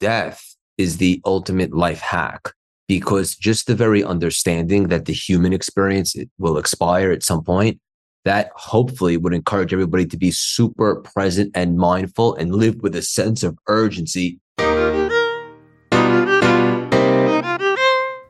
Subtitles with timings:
[0.00, 2.52] death is the ultimate life hack
[2.86, 7.80] because just the very understanding that the human experience will expire at some point
[8.24, 13.02] that hopefully would encourage everybody to be super present and mindful and live with a
[13.02, 14.38] sense of urgency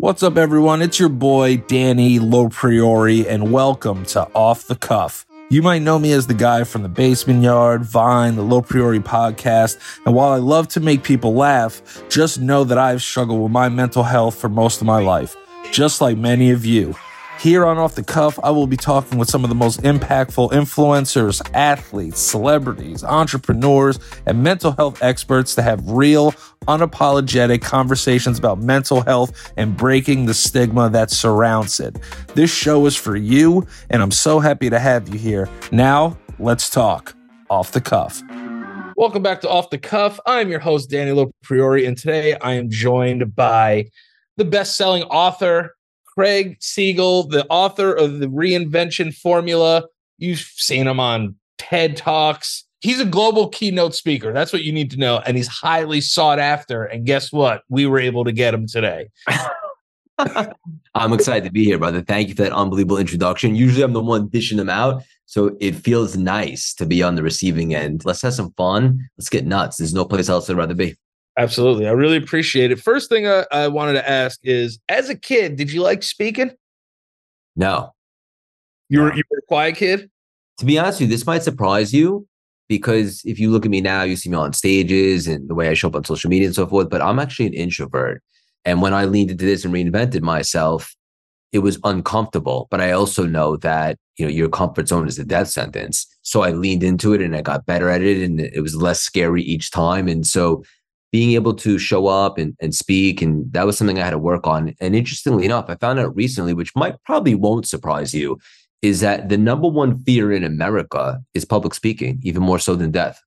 [0.00, 0.80] What's up, everyone?
[0.80, 5.27] It's your boy, Danny LoPriore, and welcome to Off the Cuff.
[5.50, 9.78] You might know me as the guy from the Basement Yard, Vine, the LoPriore podcast.
[10.04, 11.80] And while I love to make people laugh,
[12.10, 15.34] just know that I've struggled with my mental health for most of my life,
[15.72, 16.94] just like many of you.
[17.40, 20.50] Here on Off the Cuff, I will be talking with some of the most impactful
[20.50, 26.32] influencers, athletes, celebrities, entrepreneurs, and mental health experts to have real,
[26.66, 31.96] unapologetic conversations about mental health and breaking the stigma that surrounds it.
[32.34, 35.48] This show is for you, and I'm so happy to have you here.
[35.70, 37.14] Now, let's talk
[37.50, 38.20] Off the Cuff.
[38.97, 40.19] Welcome back to Off the Cuff.
[40.27, 43.86] I'm your host, Danny LoPriore, and today I am joined by
[44.36, 45.77] the best selling author,
[46.19, 49.84] Craig Siegel, the author of the reinvention formula.
[50.16, 52.64] You've seen him on TED Talks.
[52.80, 54.33] He's a global keynote speaker.
[54.33, 55.19] That's what you need to know.
[55.24, 56.83] And he's highly sought after.
[56.83, 57.62] And guess what?
[57.69, 59.11] We were able to get him today.
[60.96, 62.02] I'm excited to be here, brother.
[62.02, 63.55] Thank you for that unbelievable introduction.
[63.55, 65.05] Usually I'm the one dishing them out.
[65.27, 68.05] So it feels nice to be on the receiving end.
[68.05, 69.08] Let's have some fun.
[69.16, 69.77] Let's get nuts.
[69.77, 70.96] There's no place else I'd rather be.
[71.39, 71.86] Absolutely.
[71.86, 72.81] I really appreciate it.
[72.81, 76.50] First thing I, I, wanted to ask is as a kid, did you like speaking?
[77.55, 77.95] No.
[78.89, 80.11] You were, you were a quiet kid?
[80.58, 82.27] To be honest with you, this might surprise you
[82.69, 85.69] because if you look at me now, you see me on stages and the way
[85.69, 88.20] I show up on social media and so forth, but I'm actually an introvert.
[88.64, 90.97] And when I leaned into this and reinvented myself,
[91.52, 92.67] it was uncomfortable.
[92.69, 96.05] But I also know that, you know, your comfort zone is a death sentence.
[96.23, 99.00] So I leaned into it and I got better at it and it was less
[99.00, 100.08] scary each time.
[100.08, 100.64] And so
[101.11, 103.23] being able to show up and, and speak.
[103.23, 104.75] And that was something I had to work on.
[104.81, 108.39] And interestingly enough, I found out recently, which might probably won't surprise you,
[108.83, 112.91] is that the number one fear in America is public speaking, even more so than
[112.91, 113.20] death.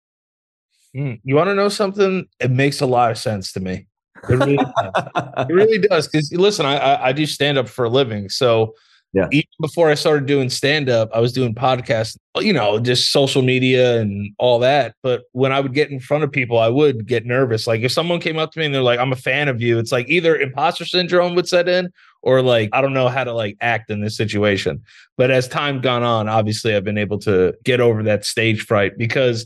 [0.96, 2.28] Mm, you want to know something?
[2.40, 3.88] It makes a lot of sense to me.
[4.30, 5.04] It really does.
[5.16, 5.80] it really.
[5.90, 8.76] Because listen, I, I, I do stand up for a living, so
[9.14, 9.28] yeah.
[9.32, 13.42] Even before I started doing stand up, I was doing podcasts, you know, just social
[13.42, 14.96] media and all that.
[15.04, 17.68] But when I would get in front of people, I would get nervous.
[17.68, 19.80] Like if someone came up to me and they're like, I'm a fan of you,
[19.80, 21.92] it's like either imposter syndrome would set in
[22.22, 24.82] or like, I don't know how to like act in this situation.
[25.18, 28.98] But as time gone on, obviously I've been able to get over that stage fright
[28.98, 29.46] because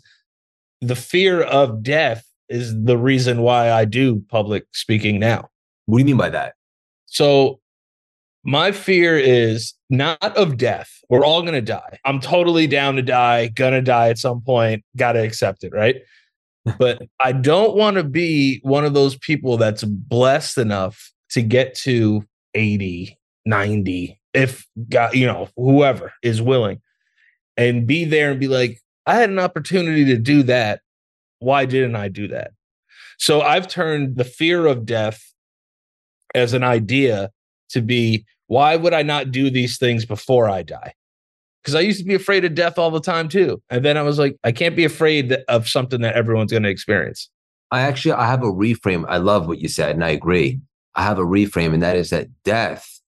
[0.82, 5.50] the fear of death is the reason why I do public speaking now.
[5.88, 6.54] What do you mean by that?
[7.08, 7.60] So
[8.46, 10.90] my fear is not of death.
[11.10, 12.00] We're all going to die.
[12.06, 15.98] I'm totally down to die, gonna die at some point, got to accept it, right?
[16.80, 21.76] but I don't want to be one of those people that's blessed enough to get
[21.76, 22.24] to
[22.54, 26.82] 80, 90, if God, you know, whoever is willing,
[27.58, 30.82] and be there and be like, I had an opportunity to do that.
[31.40, 32.52] Why didn't I do that?
[33.18, 35.22] So I've turned the fear of death
[36.34, 37.32] as an idea
[37.70, 40.94] to be why would I not do these things before I die?
[41.62, 43.62] Because I used to be afraid of death all the time too.
[43.70, 46.70] And then I was like, I can't be afraid of something that everyone's going to
[46.70, 47.30] experience.
[47.72, 49.06] I actually I have a reframe.
[49.08, 50.60] I love what you said, and I agree.
[50.94, 53.02] I have a reframe, and that is that death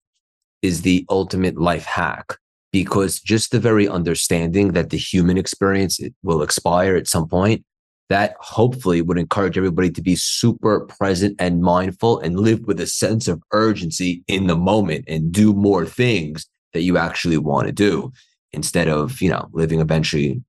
[0.62, 2.36] is the ultimate life hack
[2.72, 7.64] because just the very understanding that the human experience will expire at some point
[8.08, 12.86] that hopefully would encourage everybody to be super present and mindful and live with a
[12.86, 17.72] sense of urgency in the moment and do more things that you actually want to
[17.72, 18.12] do
[18.52, 20.42] instead of, you know, living eventually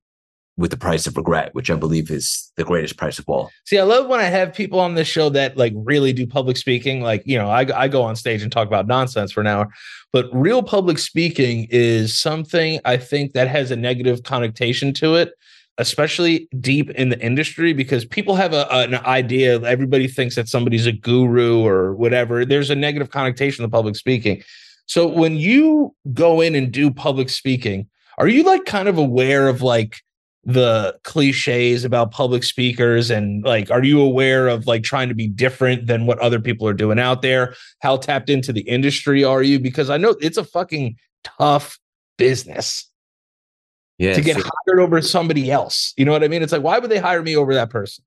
[0.60, 3.50] with the price of regret, which I believe is the greatest price of all.
[3.66, 6.58] See, I love when I have people on this show that like really do public
[6.58, 7.02] speaking.
[7.02, 9.70] Like, you know, I, I go on stage and talk about nonsense for an hour,
[10.12, 15.32] but real public speaking is something I think that has a negative connotation to it
[15.80, 20.86] especially deep in the industry because people have a, an idea everybody thinks that somebody's
[20.86, 22.46] a guru or whatever.
[22.46, 24.44] There's a negative connotation to public speaking.
[24.86, 27.88] So when you go in and do public speaking
[28.18, 29.96] are you like kind of aware of like
[30.44, 33.10] the cliches about public speakers?
[33.10, 36.68] And like are you aware of like trying to be different than what other people
[36.68, 37.56] are doing out there?
[37.82, 39.60] How tapped into the industry are you?
[39.60, 41.80] Because i know it's a fucking tough
[42.18, 42.89] business
[44.00, 45.94] yeah, to get so, hired over somebody else.
[45.98, 46.42] You know what I mean?
[46.42, 48.04] It's like, why would they hire me over that person?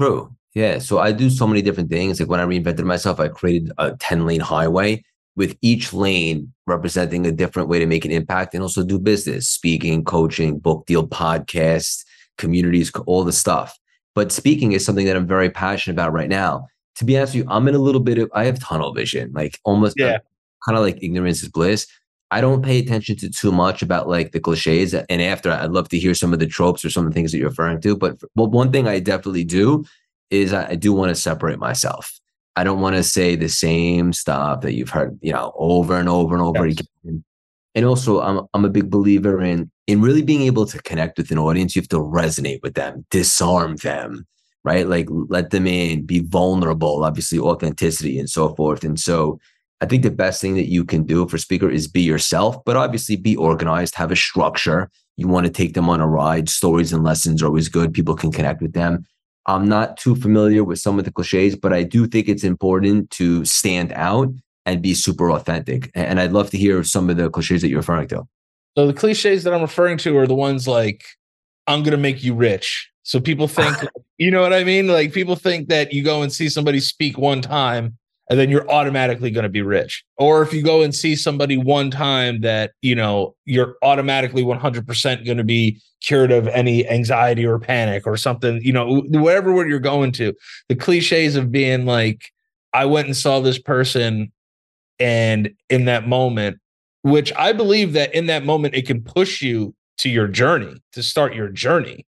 [0.00, 0.34] True.
[0.54, 0.78] Yeah.
[0.78, 2.20] So I do so many different things.
[2.20, 5.02] Like when I reinvented myself, I created a 10 lane highway
[5.36, 9.48] with each lane representing a different way to make an impact and also do business,
[9.48, 12.04] speaking, coaching, book deal, podcast,
[12.36, 13.78] communities, all the stuff.
[14.14, 16.66] But speaking is something that I'm very passionate about right now.
[16.96, 19.30] To be honest with you, I'm in a little bit of I have tunnel vision,
[19.32, 20.18] like almost Yeah.
[20.66, 21.86] kind of like ignorance is bliss.
[22.30, 24.94] I don't pay attention to too much about like the cliches.
[24.94, 27.32] And after, I'd love to hear some of the tropes or some of the things
[27.32, 27.96] that you're referring to.
[27.96, 29.84] But well, one thing I definitely do
[30.30, 32.18] is I, I do want to separate myself.
[32.56, 36.08] I don't want to say the same stuff that you've heard, you know, over and
[36.08, 36.80] over and over Yes.
[37.04, 37.24] again.
[37.74, 41.30] And also, I'm I'm a big believer in in really being able to connect with
[41.30, 41.74] an audience.
[41.74, 44.26] You have to resonate with them, disarm them,
[44.64, 44.86] right?
[44.86, 48.82] Like let them in, be vulnerable, obviously authenticity and so forth.
[48.84, 49.38] And so
[49.80, 52.76] I think the best thing that you can do for speaker is be yourself, but
[52.76, 54.90] obviously be organized, have a structure.
[55.16, 56.48] You want to take them on a ride.
[56.48, 57.94] Stories and lessons are always good.
[57.94, 59.06] People can connect with them.
[59.46, 63.10] I'm not too familiar with some of the cliches, but I do think it's important
[63.12, 64.28] to stand out
[64.66, 65.90] and be super authentic.
[65.94, 68.28] And I'd love to hear some of the cliches that you're referring to.
[68.76, 71.04] So the cliches that I'm referring to are the ones like,
[71.66, 72.90] I'm going to make you rich.
[73.02, 73.76] So people think,
[74.18, 74.88] you know what I mean?
[74.88, 77.96] Like people think that you go and see somebody speak one time
[78.30, 80.02] and then you're automatically going to be rich.
[80.16, 85.26] Or if you go and see somebody one time that, you know, you're automatically 100%
[85.26, 89.68] going to be cured of any anxiety or panic or something, you know, whatever word
[89.68, 90.32] you're going to.
[90.68, 92.30] The cliches of being like,
[92.72, 94.32] I went and saw this person
[94.98, 96.58] and in that moment
[97.02, 101.02] which I believe that in that moment it can push you to your journey to
[101.02, 102.06] start your journey.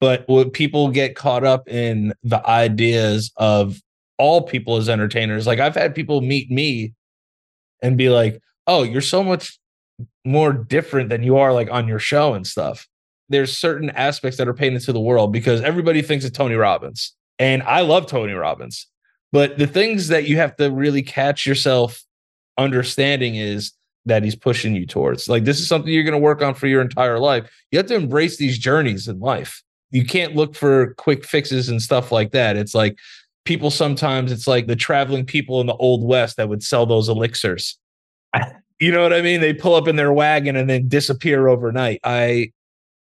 [0.00, 3.80] But what people get caught up in the ideas of
[4.18, 6.94] all people as entertainers, like I've had people meet me
[7.82, 9.58] and be like, "Oh, you're so much
[10.24, 12.86] more different than you are like on your show and stuff."
[13.28, 17.14] There's certain aspects that are painted to the world because everybody thinks of Tony Robbins,
[17.38, 18.86] and I love Tony Robbins.
[19.32, 22.04] But the things that you have to really catch yourself
[22.56, 23.72] understanding is
[24.06, 25.28] that he's pushing you towards.
[25.28, 27.50] Like this is something you're going to work on for your entire life.
[27.70, 29.62] You have to embrace these journeys in life.
[29.90, 32.56] You can't look for quick fixes and stuff like that.
[32.56, 32.98] It's like
[33.44, 37.08] people sometimes it's like the traveling people in the old west that would sell those
[37.08, 37.78] elixirs.
[38.80, 39.40] You know what I mean?
[39.40, 42.00] They pull up in their wagon and then disappear overnight.
[42.02, 42.50] I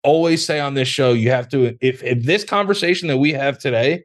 [0.03, 3.57] always say on this show you have to if if this conversation that we have
[3.57, 4.03] today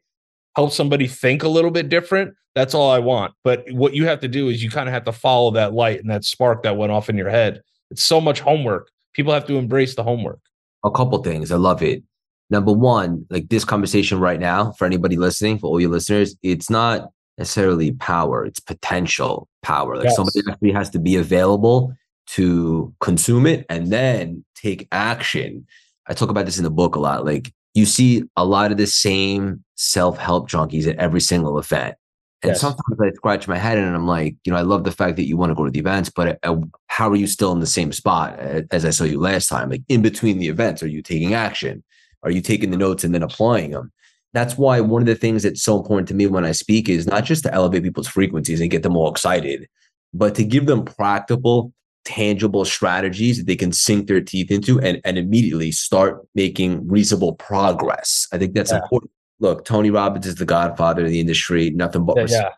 [0.56, 3.34] helps somebody think a little bit different, that's all I want.
[3.44, 6.00] But what you have to do is you kind of have to follow that light
[6.00, 7.60] and that spark that went off in your head.
[7.90, 8.88] It's so much homework.
[9.12, 10.40] People have to embrace the homework.
[10.84, 11.50] A couple things.
[11.52, 12.02] I love it.
[12.50, 16.68] Number one, like this conversation right now, for anybody listening, for all your listeners, it's
[16.68, 19.96] not necessarily power, it's potential power.
[19.96, 20.16] Like Yes.
[20.16, 21.94] somebody actually has to be available
[22.34, 25.66] to consume it and then take action.
[26.08, 27.24] I talk about this in the book a lot.
[27.24, 31.94] Like you see a lot of the same self-help junkies at every single event.
[32.42, 32.60] And Yes.
[32.60, 35.26] sometimes I scratch my head and I'm like, you know, I love the fact that
[35.26, 36.56] you want to go to the events, but uh,
[36.88, 39.70] how are you still in the same spot uh, as I saw you last time?
[39.70, 41.84] Like in between the events, are you taking action?
[42.22, 43.92] Are you taking the notes and then applying them?
[44.32, 47.06] That's why one of the things that's so important to me when I speak is
[47.06, 49.66] not just to elevate people's frequencies and get them all excited,
[50.14, 51.72] but to give them practical,
[52.04, 57.34] tangible strategies that they can sink their teeth into and, and immediately start making reasonable
[57.34, 58.26] progress.
[58.32, 58.78] I think that's Yeah.
[58.82, 59.10] important.
[59.40, 62.50] Look, Tony Robbins is the godfather of the industry, nothing but Yeah.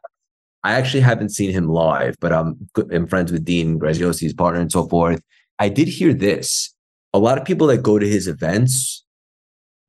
[0.64, 4.60] I actually haven't seen him live, but I'm, I'm friends with Dean Graziosi, his partner,
[4.60, 5.20] and so forth.
[5.58, 6.72] I did hear this.
[7.12, 9.01] A lot of people that go to his events,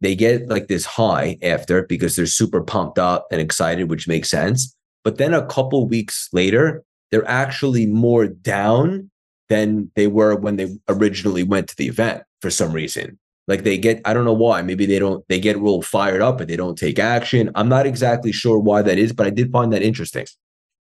[0.03, 4.29] they get like this high after because they're super pumped up and excited, which makes
[4.29, 4.75] sense.
[5.03, 9.09] But then a couple weeks later, they're actually more down
[9.47, 13.17] than they were when they originally went to the event for some reason.
[13.47, 14.61] Like they get, I don't know why.
[14.61, 17.49] Maybe they don't, they get real fired up, but they don't take action.
[17.55, 20.25] I'm not exactly sure why that is, but I did find that interesting.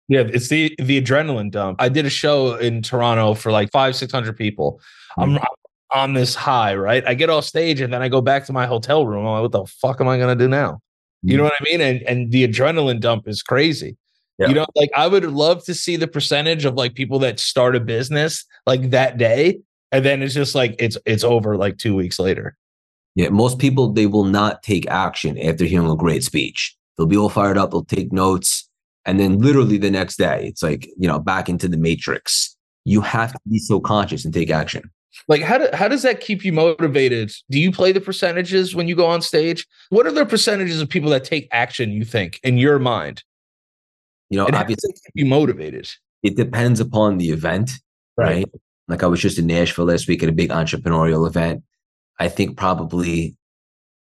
[0.09, 1.81] Yeah, it's the the adrenaline dump.
[1.81, 4.81] I did a show in Toronto for like five, six hundred people.
[5.17, 5.45] I'm hmm.
[5.95, 7.05] On this high, right?
[7.07, 9.27] I get off stage and then I go back to my hotel room.
[9.27, 10.81] I'm like, what the fuck am I gonna do now?
[11.23, 11.51] You know mm-hmm.
[11.51, 11.81] what I mean?
[11.81, 13.97] And and the adrenaline dump is crazy.
[14.39, 14.49] Yeah.
[14.49, 17.77] You know, like I would love to see the percentage of like people that start
[17.77, 19.61] a business like that day,
[19.93, 22.57] and then it's just like it's it's over like two weeks later.
[23.15, 26.75] Yeah, most people they will not take action after hearing a great speech.
[26.97, 28.69] They'll be all fired up, they'll take notes,
[29.05, 32.57] and then literally the next day, it's like, you know, back into the matrix.
[32.85, 34.91] You have to be so conscious and take action.
[35.29, 37.33] Like how do, how does that keep you motivated?
[37.51, 39.67] Do you play the percentages when you go on stage?
[39.91, 41.93] What are the percentages of people that take action?
[41.93, 43.23] You think in your mind,
[44.31, 45.89] You know, and obviously does that keep you motivated?
[46.23, 47.73] it depends upon the event,
[48.17, 48.49] right?
[48.89, 51.63] Like I was just in Nashville last week at a big entrepreneurial event.
[52.19, 53.37] I think probably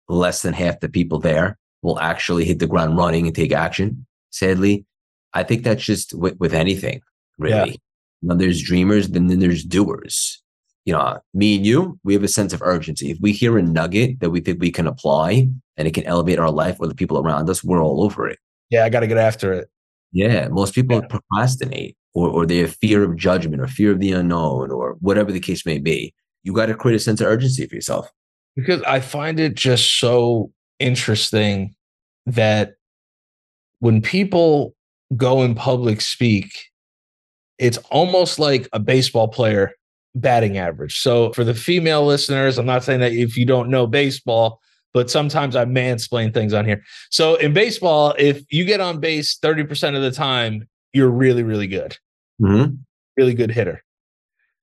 [0.09, 4.05] less than half the people there will actually hit the ground running and take action.
[4.29, 4.85] Sadly,
[5.33, 7.01] I think that's just with, with anything,
[7.37, 7.55] really.
[7.55, 7.75] Yeah.
[8.21, 10.41] You know, there's dreamers, then then there's doers.
[10.85, 13.11] You know, me and you, we have a sense of urgency.
[13.11, 15.47] If we hear a nugget that we think we can apply
[15.77, 18.39] and it can elevate our life or the people around us, we're all over it.
[18.69, 19.69] Yeah, I got to get after it.
[20.11, 21.07] Yeah, most people yeah.
[21.07, 25.31] procrastinate or, or they have fear of judgment or fear of the unknown or whatever
[25.31, 26.13] the case may be.
[26.43, 28.09] You got to create a sense of urgency for yourself.
[28.55, 31.75] Because I find it just so interesting
[32.25, 32.73] that
[33.79, 34.75] when people
[35.15, 36.51] go in public speak,
[37.57, 39.73] it's almost like a baseball player
[40.15, 40.99] batting average.
[40.99, 44.59] So for the female listeners, I'm not saying that if you don't know baseball,
[44.93, 46.83] but sometimes I mansplain things on here.
[47.09, 51.67] So in baseball, if you get on base 30% of the time, you're really, really
[51.67, 51.97] good.
[52.41, 52.75] Mm-hmm.
[53.17, 53.83] Really good hitter.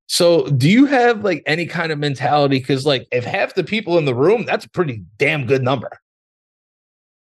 [0.07, 2.59] So do you have like any kind of mentality?
[2.59, 5.99] Because like if half the people in the room, that's a pretty damn good number.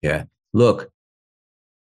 [0.02, 0.24] Yeah.
[0.54, 0.90] Look,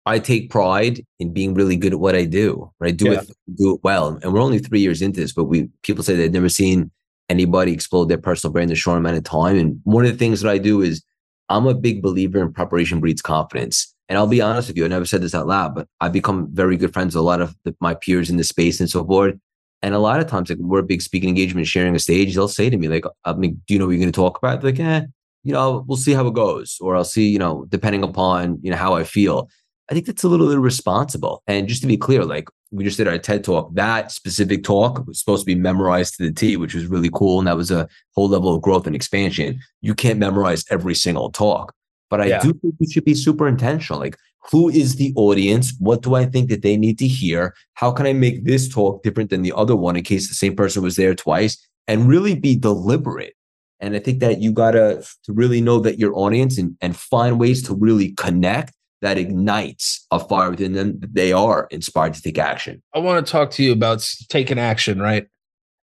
[0.06, 2.70] I take pride in being really good at what I do.
[2.80, 3.20] Right, do yeah.
[3.20, 4.18] it do it well.
[4.22, 6.90] And we're only three years into this, but we people say they've never seen
[7.28, 9.56] anybody explode their personal brand in a short amount of time.
[9.56, 11.02] And one of the things that I do is
[11.48, 13.94] I'm a big believer in preparation breeds confidence.
[14.08, 16.48] And I'll be honest with you, I never said this out loud, but I've become
[16.52, 19.04] very good friends with a lot of the, my peers in the space and so
[19.04, 19.36] forth.
[19.82, 22.48] And a lot of times, like we're a big speaking engagement, sharing a stage, they'll
[22.48, 24.60] say to me, like, I mean, do you know what you're going to talk about?
[24.60, 25.06] They're like, eh,
[25.44, 26.76] you know, we'll see how it goes.
[26.80, 29.48] Or I'll see, you know, depending upon, you know, how I feel.
[29.90, 31.42] I think that's a little irresponsible.
[31.48, 35.04] And just to be clear, like we just did our TED talk, that specific talk
[35.06, 37.40] was supposed to be memorized to the T, which was really cool.
[37.40, 39.58] And that was a whole level of growth and expansion.
[39.80, 41.74] You can't memorize every single talk,
[42.08, 42.40] but I yeah.
[42.40, 43.98] do think you should be super intentional.
[43.98, 44.16] Like,
[44.50, 45.74] who is the audience?
[45.80, 47.54] What do I think that they need to hear?
[47.74, 50.54] How can I make this talk different than the other one in case the same
[50.54, 51.58] person was there twice?
[51.88, 53.34] And really be deliberate.
[53.80, 57.40] And I think that you gotta to really know that your audience and, and find
[57.40, 62.38] ways to really connect that ignites a fire within them, they are inspired to take
[62.38, 62.82] action.
[62.94, 65.26] I want to talk to you about taking action, right?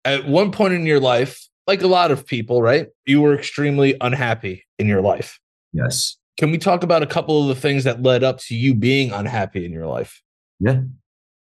[0.04, 2.88] At one point in your life, like a lot of people, right?
[3.06, 5.40] You were extremely unhappy in your life.
[5.72, 6.16] Yes.
[6.36, 9.10] Can we talk about a couple of the things that led up to you being
[9.10, 10.22] unhappy in your life?
[10.60, 10.82] Yeah.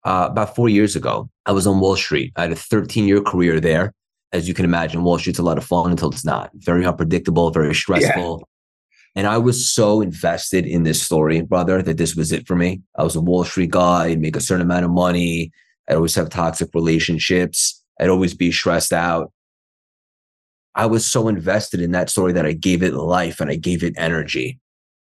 [0.03, 2.33] Uh, about four years ago, I was on Wall Street.
[2.35, 3.93] I had a 13 year career there.
[4.33, 6.51] As you can imagine, Wall Street's a lot of fun until it's not.
[6.55, 8.47] Very unpredictable, very stressful.
[9.15, 12.81] And I was so invested in this story, brother, that this was it for me.
[12.95, 15.51] I was a Wall Street guy, I'd make a certain amount of money.
[15.89, 17.83] I'd always have toxic relationships.
[17.99, 19.31] I'd always be stressed out.
[20.73, 23.83] I was so invested in that story that I gave it life and I gave
[23.83, 24.59] it energy.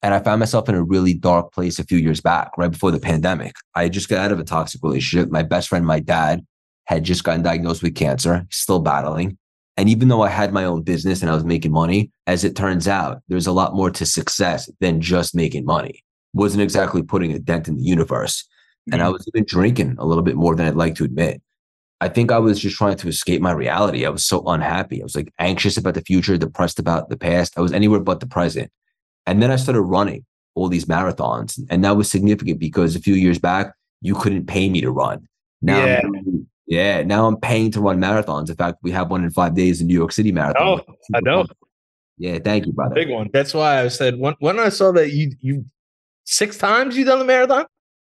[0.03, 2.91] And I found myself in a really dark place a few years back, right before
[2.91, 3.55] the pandemic.
[3.77, 5.31] I just got out of a toxic relationship.
[5.31, 6.45] My best friend, my dad,
[6.87, 9.39] had just gotten diagnosed with cancer, still battling.
[9.77, 12.55] And even though I had my own business and I was making money, as it
[12.55, 16.05] turns out, there's a lot more to success than just making money.
[16.35, 18.43] Wasn't exactly putting a dent in the universe.
[18.43, 18.93] Mm-hmm.
[18.93, 19.13] And I mm-hmm.
[19.15, 21.41] was even drinking a little bit more than I'd like to admit.
[22.01, 24.05] I think I was just trying to escape my reality.
[24.05, 25.01] I was so unhappy.
[25.01, 27.57] I was like anxious about the future, depressed about the past.
[27.57, 28.71] I was anywhere but the present.
[29.25, 31.61] And then I started running all these marathons.
[31.71, 35.29] And that was significant because a few years back, you couldn't pay me to run.
[35.63, 36.01] Now yeah.
[36.71, 38.49] I'm yeah, now I'm paying to run marathons.
[38.49, 40.81] In fact, we have one in five days in New York City marathon.
[40.89, 41.47] Oh, I know.
[42.19, 42.95] Yeah, thank you, brother.
[42.95, 43.31] Big one.
[43.33, 45.65] That's why I said when when I saw that you you
[46.25, 47.67] six times you done the marathon.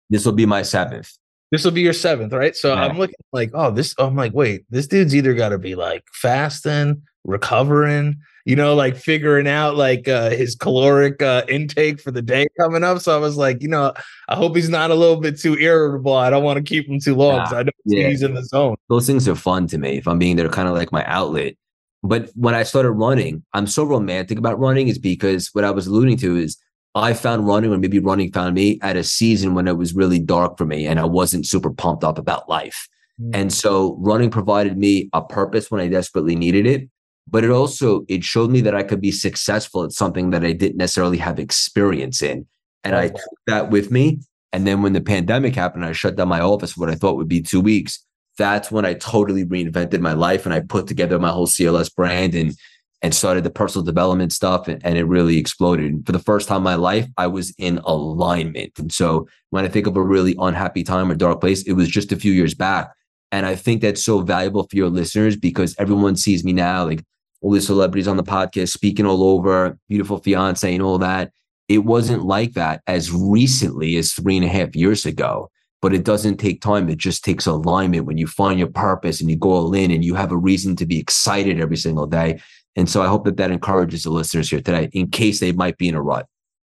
[0.09, 1.11] This will be my seventh.
[1.53, 2.57] This will be your seventh, right?
[2.57, 2.85] So yeah.
[2.85, 3.95] I'm looking like, oh, this.
[3.99, 8.97] I'm like, wait, this dude's either got to be like fasting, recovering, you know, like
[8.97, 13.01] figuring out like uh, his caloric uh, intake for the day coming up.
[13.01, 13.93] So I was like, you know,
[14.29, 16.15] I hope he's not a little bit too irritable.
[16.15, 18.09] I don't want to keep him too long because I know yeah.
[18.09, 18.77] he's in the zone.
[18.89, 19.99] Those things are fun to me.
[19.99, 21.55] If I'm being there, kind of like my outlet.
[22.03, 25.87] But when I started running, I'm so romantic about running is because what I was
[25.87, 26.57] alluding to is
[26.95, 30.19] I found running, or maybe running found me at a season when it was really
[30.19, 32.89] dark for me and I wasn't super pumped up about life.
[33.21, 33.31] Mm.
[33.35, 36.89] And so running provided me a purpose when I desperately needed it
[37.31, 40.53] but it also it showed me that I could be successful at something that I
[40.53, 42.47] didn't necessarily have experience in.
[42.85, 44.21] And I took that with me.
[44.53, 47.17] And then when the pandemic happened, I shut down my office for what I thought
[47.17, 48.05] would be two weeks.
[48.39, 52.35] That's when I totally reinvented my life and I put together my whole CLS brand
[52.35, 52.55] and
[53.03, 55.91] and started the personal development stuff and, and it really exploded.
[55.91, 58.73] And for the first time in my life, I was in alignment.
[58.79, 61.89] And so when I think of a really unhappy time or dark place, it was
[61.89, 62.91] just a few years back.
[63.33, 67.03] And I think that's so valuable for your listeners because everyone sees me now, like
[67.41, 71.33] all the celebrities on the podcast speaking all over, beautiful fiance and all that.
[71.69, 76.05] It wasn't like that as recently as three and a half years ago, but it
[76.05, 76.89] doesn't take time.
[76.89, 80.05] It just takes alignment when you find your purpose and you go all in and
[80.05, 82.41] you have a reason to be excited every single day.
[82.77, 85.79] And so I hope that that encourages the listeners here today in case they might
[85.79, 86.27] be in a rut.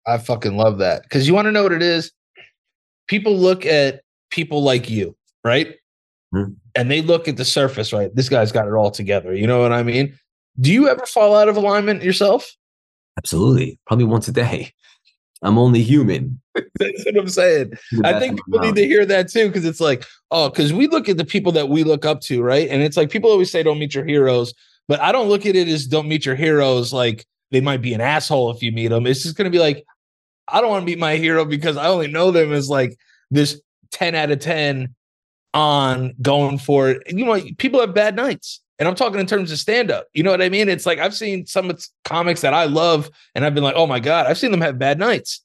[0.07, 1.03] I fucking love that.
[1.03, 2.13] Because you want to know what it is?
[3.09, 5.77] People look at people like you, right?
[6.35, 6.53] mm-hmm.
[6.75, 8.15] and they look at the surface, right?
[8.15, 9.35] This guy's got it all together.
[9.35, 10.19] You know what I mean?
[10.61, 12.55] Do you ever fall out of alignment yourself?
[13.19, 13.79] Absolutely.
[13.87, 14.73] Probably once a day.
[15.43, 16.41] I'm only human.
[16.55, 17.73] That's what I'm saying.
[18.05, 21.09] I think people need to hear that too, because it's like, oh, because we look
[21.09, 22.69] at the people that we look up to, right?
[22.69, 24.55] And it's like people always say, don't meet your heroes,
[24.89, 27.93] but I don't look at it as don't meet your heroes like they might be
[27.93, 29.07] an asshole if you meet them.
[29.07, 29.85] It's just going to be like,
[30.49, 32.97] I don't want to meet my hero because I only know them as like
[33.31, 34.95] this 10 out of 10
[35.55, 37.03] on going for it.
[37.09, 38.62] And, you know, people have bad nights.
[38.79, 40.07] And I'm talking in terms of stand up.
[40.15, 40.69] You know what I mean?
[40.69, 41.73] It's like I've seen some
[42.05, 44.79] comics that I love and I've been like, oh my God, I've seen them have
[44.79, 45.43] bad nights.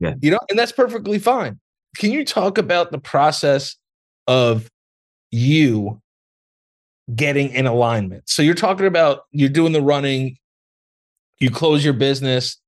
[0.00, 0.14] Yeah.
[0.20, 1.58] You know, and that's perfectly fine.
[1.96, 3.76] Can you talk about the process
[4.26, 4.68] of
[5.30, 6.00] you
[7.14, 8.28] getting in alignment?
[8.28, 10.38] So you're talking about you're doing the running,
[11.40, 12.58] you close your business.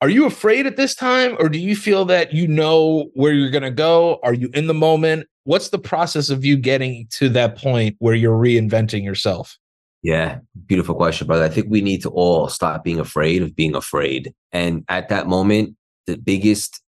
[0.00, 3.50] Are you afraid at this time, or do you feel that you know where you're
[3.50, 4.18] going to go?
[4.24, 5.28] Are you in the moment?
[5.44, 9.58] What's the process of you getting to that point where you're reinventing yourself?
[10.02, 11.44] Yeah, beautiful question, brother.
[11.44, 14.32] I think we need to all stop being afraid of being afraid.
[14.50, 16.80] And at that moment, the biggest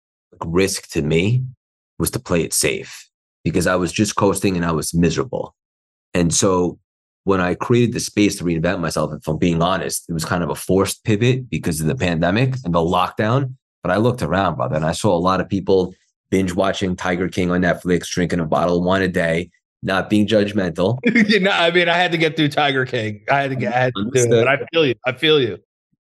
[0.45, 1.43] risk to me
[1.99, 3.07] was to play it safe
[3.43, 5.55] because I was just coasting and I was miserable.
[6.13, 6.79] And so
[7.23, 10.43] when I created the space to reinvent myself, if I'm being honest, it was kind
[10.43, 13.55] of a forced pivot because of the pandemic and the lockdown.
[13.81, 15.93] But I looked around, brother, and I saw a lot of people
[16.33, 19.51] binge watching Tiger King on Netflix, drinking a bottle of wine a day,
[19.83, 20.97] not being judgmental.
[21.29, 23.21] you know, I mean, I had to get through Tiger King.
[23.29, 24.95] I had to get, I had to do it, I feel you.
[25.05, 25.59] I feel you.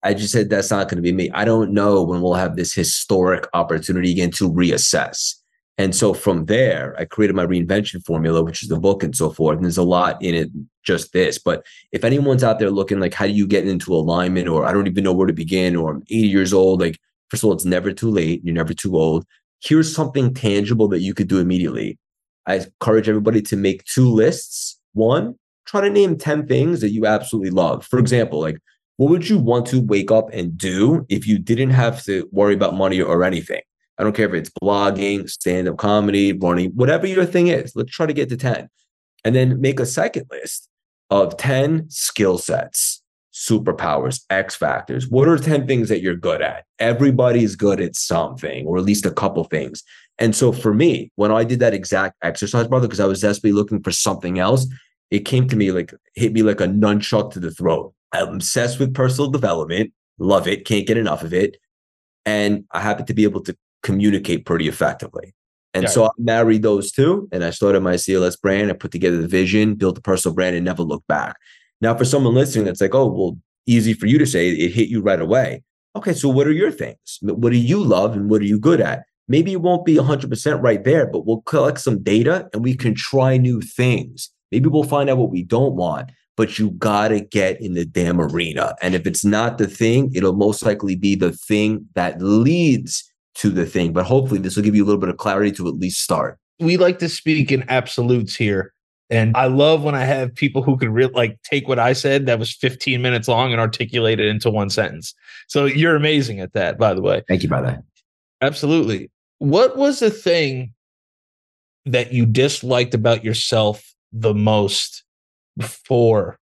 [0.03, 1.31] I just said that's not going to be me.
[1.31, 5.33] I don't know when we'll have this historic opportunity again to reassess.
[5.79, 9.31] And so from there, I created my reinvention formula, which is the book and so
[9.31, 9.55] forth.
[9.55, 10.49] And there's a lot in it,
[10.83, 11.39] just this.
[11.39, 14.71] But if anyone's out there looking like, how do you get into alignment, or I
[14.71, 16.99] don't even know where to begin, or I'm 80 years old, like,
[17.29, 18.41] first of all, it's never too late.
[18.43, 19.25] You're never too old.
[19.61, 21.97] Here's something tangible that you could do immediately.
[22.45, 24.79] I encourage everybody to make two lists.
[24.93, 27.85] One, try to name 10 things that you absolutely love.
[27.85, 28.57] For example, like,
[28.97, 32.53] what would you want to wake up and do if you didn't have to worry
[32.53, 33.61] about money or anything?
[33.97, 37.75] I don't care if it's blogging, stand up comedy, running, whatever your thing is.
[37.75, 38.67] Let's try to get to 10.
[39.23, 40.67] And then make a second list
[41.11, 43.00] of 10 skill sets,
[43.33, 45.07] superpowers, X factors.
[45.07, 46.65] What are 10 things that you're good at?
[46.79, 49.83] Everybody's good at something, or at least a couple things.
[50.19, 53.53] And so for me, when I did that exact exercise, brother, because I was desperately
[53.53, 54.67] looking for something else,
[55.09, 57.93] it came to me like, hit me like a nunchuck to the throat.
[58.11, 61.57] I'm obsessed with personal development, love it, can't get enough of it.
[62.25, 65.33] And I happen to be able to communicate pretty effectively.
[65.73, 65.89] And yeah.
[65.89, 68.69] so I married those two and I started my CLS brand.
[68.69, 71.37] I put together the vision, built a personal brand, and never looked back.
[71.81, 74.89] Now, for someone listening that's like, oh, well, easy for you to say, it hit
[74.89, 75.63] you right away.
[75.95, 77.19] Okay, so what are your things?
[77.21, 79.03] What do you love and what are you good at?
[79.27, 82.95] Maybe it won't be 100% right there, but we'll collect some data and we can
[82.95, 84.29] try new things.
[84.51, 87.85] Maybe we'll find out what we don't want but you got to get in the
[87.85, 88.73] damn arena.
[88.81, 93.03] And if it's not the thing, it'll most likely be the thing that leads
[93.35, 93.93] to the thing.
[93.93, 96.39] But hopefully, this will give you a little bit of clarity to at least start.
[96.59, 98.73] We like to speak in absolutes here.
[99.11, 102.25] And I love when I have people who can really like take what I said
[102.27, 105.13] that was 15 minutes long and articulate it into one sentence.
[105.47, 107.21] So you're amazing at that, by the way.
[107.27, 107.83] Thank you, brother.
[108.39, 109.11] Absolutely.
[109.39, 110.73] What was the thing
[111.85, 115.03] that you disliked about yourself the most
[115.57, 116.39] before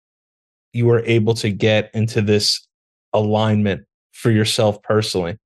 [0.71, 2.65] you were able to get into this
[3.11, 5.37] alignment for yourself personally?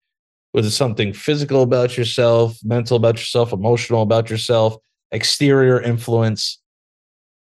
[0.54, 4.76] Was it something physical about yourself, mental about yourself, emotional about yourself,
[5.12, 6.60] exterior influence?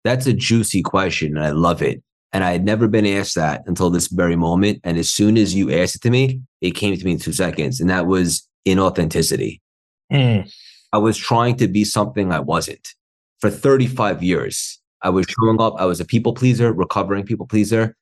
[0.05, 2.03] That's a juicy question, and I love it.
[2.33, 4.81] And I had never been asked that until this very moment.
[4.85, 7.33] And as soon as you asked it to me, it came to me in two
[7.33, 7.81] seconds.
[7.81, 9.61] And that was inauthenticity.
[10.13, 10.51] Mm.
[10.93, 12.95] I was trying to be something I wasn't
[13.41, 14.81] for 35 years.
[15.03, 15.75] I was showing up.
[15.79, 17.97] I was a people pleaser, recovering people pleaser.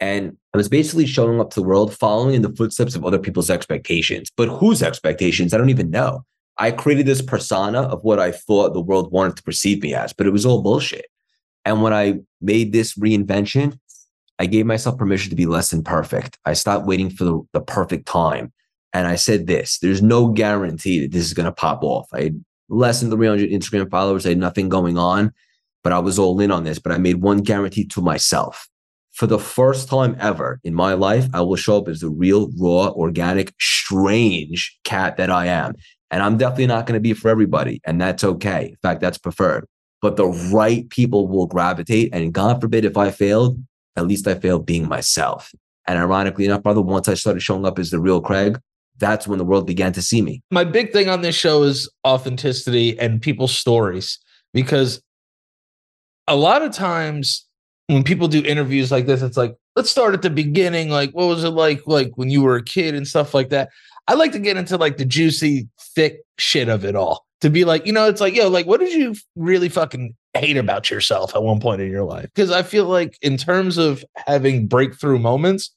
[0.00, 3.18] And I was basically showing up to the world, following in the footsteps of other
[3.18, 4.30] people's expectations.
[4.36, 5.54] But whose expectations?
[5.54, 6.24] I don't even know.
[6.58, 10.12] I created this persona of what I thought the world wanted to perceive me as,
[10.12, 11.06] but it was all bullshit.
[11.64, 13.78] And when I made this reinvention,
[14.38, 16.38] I gave myself permission to be less than perfect.
[16.44, 18.52] I stopped waiting for the, the perfect time.
[18.92, 22.08] And I said this there's no guarantee that this is going to pop off.
[22.12, 24.26] I had less than 300 Instagram followers.
[24.26, 25.32] I had nothing going on
[25.82, 26.78] but I was all in on this.
[26.78, 28.68] But I made one guarantee to myself.
[29.12, 32.50] For the first time ever in my life, I will show up as the real,
[32.58, 35.74] raw, organic, strange cat that I am.
[36.10, 37.80] And I'm definitely not going to be for everybody.
[37.84, 38.68] And that's okay.
[38.70, 39.66] In fact, that's preferred.
[40.02, 42.10] But the right people will gravitate.
[42.12, 43.58] And God forbid if I failed,
[43.96, 45.52] at least I failed being myself.
[45.86, 48.58] And ironically enough, brother, once I started showing up as the real Craig,
[48.98, 50.42] that's when the world began to see me.
[50.50, 54.18] My big thing on this show is authenticity and people's stories
[54.52, 55.02] because
[56.28, 57.46] a lot of times
[57.88, 60.88] when people do interviews like this, it's like, let's start at the beginning.
[60.88, 63.70] Like, what was it like, like when you were a kid and stuff like that?
[64.08, 67.26] I like to get into like the juicy, thick shit of it all.
[67.42, 70.56] To be like, you know, it's like, yo, like, what did you really fucking hate
[70.56, 72.30] about yourself at one point in your life?
[72.34, 75.74] Because I feel like, in terms of having breakthrough moments,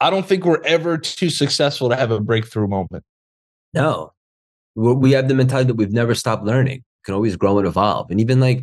[0.00, 3.04] I don't think we're ever too successful to have a breakthrough moment.
[3.72, 4.12] No,
[4.76, 6.78] we have the mentality that we've never stopped learning.
[6.78, 8.10] We can always grow and evolve.
[8.10, 8.62] And even like,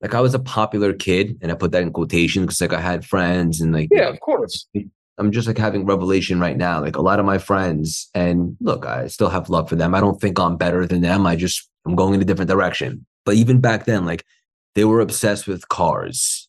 [0.00, 2.80] like I was a popular kid, and I put that in quotation because like I
[2.80, 4.66] had friends and like yeah, of course.
[5.18, 6.80] I'm just like having revelation right now.
[6.80, 9.94] Like a lot of my friends, and look, I still have love for them.
[9.94, 11.26] I don't think I'm better than them.
[11.26, 13.06] I just I'm going in a different direction.
[13.24, 14.24] But even back then, like
[14.74, 16.48] they were obsessed with cars,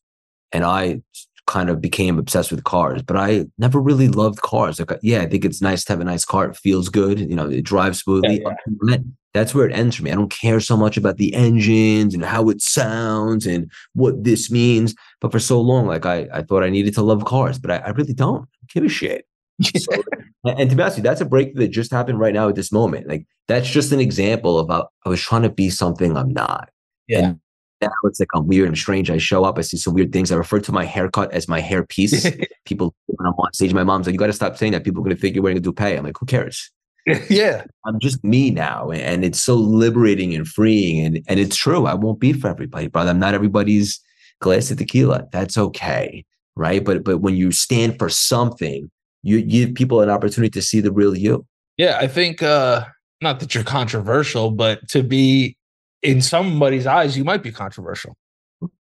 [0.52, 1.02] and I
[1.46, 4.80] kind of became obsessed with cars, but I never really loved cars.
[4.80, 6.46] Like, yeah, I think it's nice to have a nice car.
[6.46, 7.20] It feels good.
[7.20, 8.42] You know, it drives smoothly.
[8.42, 8.56] Yeah,
[8.88, 8.98] yeah.
[9.34, 10.12] That's where it ends for me.
[10.12, 14.52] I don't care so much about the engines and how it sounds and what this
[14.52, 14.94] means.
[15.22, 17.78] But for so long, like I, I thought I needed to love cars, but I,
[17.78, 19.26] I really don't give a shit.
[19.64, 20.04] so,
[20.46, 22.72] and to be honest, you, that's a breakthrough that just happened right now at this
[22.72, 23.08] moment.
[23.08, 26.70] Like that's just an example of how I was trying to be something I'm not.
[27.08, 27.20] Yeah.
[27.20, 27.40] And
[27.82, 29.10] now it's like I'm weird and strange.
[29.10, 30.32] I show up, I see some weird things.
[30.32, 32.28] I refer to my haircut as my hair piece.
[32.66, 34.84] People when I'm on stage, my mom's like, "You got to stop saying that.
[34.84, 36.72] People are going to think you're wearing a toupee." I'm like, "Who cares?"
[37.30, 41.06] yeah, I'm just me now, and it's so liberating and freeing.
[41.06, 41.86] And and it's true.
[41.86, 43.12] I won't be for everybody, brother.
[43.12, 44.00] I'm not everybody's
[44.40, 45.28] glass of tequila.
[45.32, 46.84] That's okay, right?
[46.84, 48.90] But but when you stand for something,
[49.22, 51.46] you give people an opportunity to see the real you.
[51.78, 52.86] Yeah, I think uh
[53.22, 55.56] not that you're controversial, but to be
[56.02, 58.16] in somebody's eyes, you might be controversial,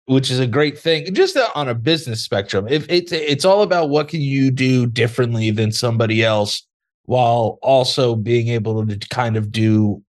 [0.07, 1.15] which is a great thing.
[1.15, 5.51] Just on a business spectrum, if it's it's all about what can you do differently
[5.51, 6.67] than somebody else,
[7.05, 10.03] while also being able to kind of do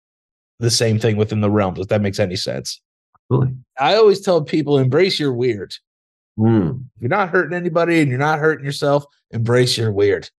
[0.60, 1.80] the same thing within the realms.
[1.80, 2.82] If that makes any sense.
[3.30, 3.54] Really?
[3.80, 5.74] I always tell people embrace your weird.
[6.38, 6.86] Mm.
[6.96, 10.30] If you're not hurting anybody and you're not hurting yourself, embrace your weird.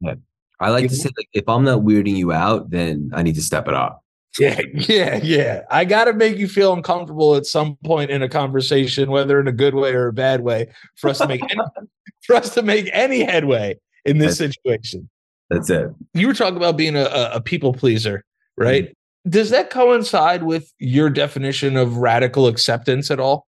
[0.00, 0.14] Yeah.
[0.60, 1.02] I like you to know?
[1.02, 4.02] say like if I'm not weirding you out, then I need to step it up.
[4.38, 5.62] Yeah, yeah, yeah.
[5.70, 9.48] I got to make you feel uncomfortable at some point in a conversation, whether in
[9.48, 11.60] a good way or a bad way, for us to make any,
[12.22, 15.08] for us to make any headway in this that's, situation.
[15.50, 15.88] That's it.
[16.14, 18.24] You were talking about being a, a people pleaser,
[18.56, 18.84] right?
[18.84, 19.30] Mm-hmm.
[19.30, 23.46] Does that coincide with your definition of radical acceptance at all?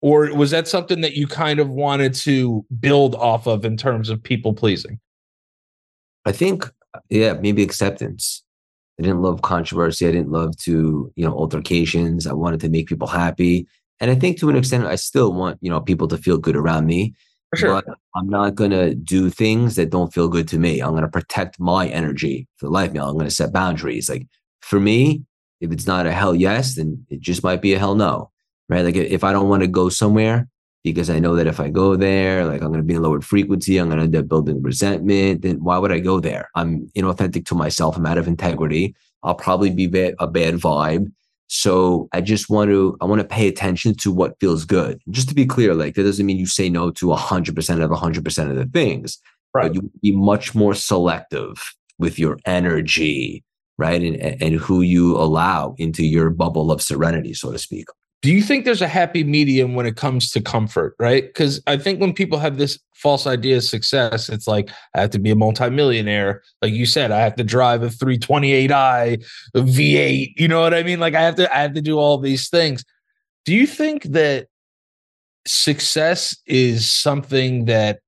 [0.00, 4.08] Or was that something that you kind of wanted to build off of in terms
[4.08, 5.00] of people pleasing?
[6.24, 6.70] I think,
[7.10, 8.44] yeah, maybe acceptance.
[8.98, 10.06] I didn't love controversy.
[10.06, 12.26] I didn't love to, you know, altercations.
[12.26, 13.66] I wanted to make people happy.
[14.00, 16.56] And I think to an extent, I still want, you know, people to feel good
[16.56, 17.14] around me.
[17.50, 17.82] For sure.
[17.84, 20.80] But I'm not going to do things that don't feel good to me.
[20.80, 22.92] I'm going to protect my energy for the life.
[22.92, 24.08] Now I'm going to set boundaries.
[24.08, 24.26] Like
[24.60, 25.24] for me,
[25.60, 28.30] if it's not a hell yes, then it just might be a hell no.
[28.68, 28.84] Right.
[28.84, 30.46] Like if I don't want to go somewhere,
[30.84, 33.24] because I know that if I go there, like I'm going to be in lowered
[33.24, 35.42] frequency, I'm going to end up building resentment.
[35.42, 36.50] Then why would I go there?
[36.54, 37.96] I'm inauthentic to myself.
[37.96, 38.94] I'm out of integrity.
[39.22, 39.84] I'll probably be
[40.18, 41.12] a bad vibe.
[41.48, 45.00] So I just want to, I want to pay attention to what feels good.
[45.10, 48.50] Just to be clear, like that doesn't mean you say no to 100% of 100%
[48.50, 49.18] of the things,
[49.54, 49.72] right.
[49.72, 53.42] but you be much more selective with your energy,
[53.78, 54.02] right?
[54.02, 57.86] And, and who you allow into your bubble of serenity, so to speak
[58.20, 61.26] do you think there's a happy medium when it comes to comfort right?
[61.26, 65.10] Because i think when people have this false idea of success it's like i have
[65.10, 66.42] to be a multimillionaire.
[66.62, 70.82] Like you said i have to drive a 328i a v8 you know what i
[70.82, 71.00] mean?
[71.00, 72.84] Like i have to i have to do all these things.
[73.44, 74.48] Do you think that
[75.46, 78.00] success is something that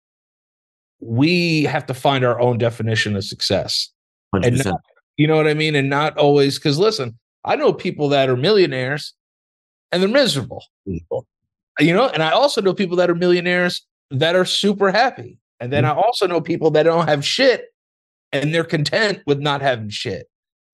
[1.00, 3.88] we have to find our own definition of success?
[4.34, 4.46] 100%.
[4.46, 4.80] and not,
[5.16, 5.74] you know what i mean?
[5.76, 9.14] And not always because listen i know people that are millionaires
[9.92, 10.64] and they're miserable.
[10.86, 11.26] People.
[11.78, 15.38] You know, and I also know people that are millionaires that are super happy.
[15.60, 15.98] And then mm-hmm.
[15.98, 17.66] I also know people that don't have shit
[18.32, 20.26] and they're content with not having shit.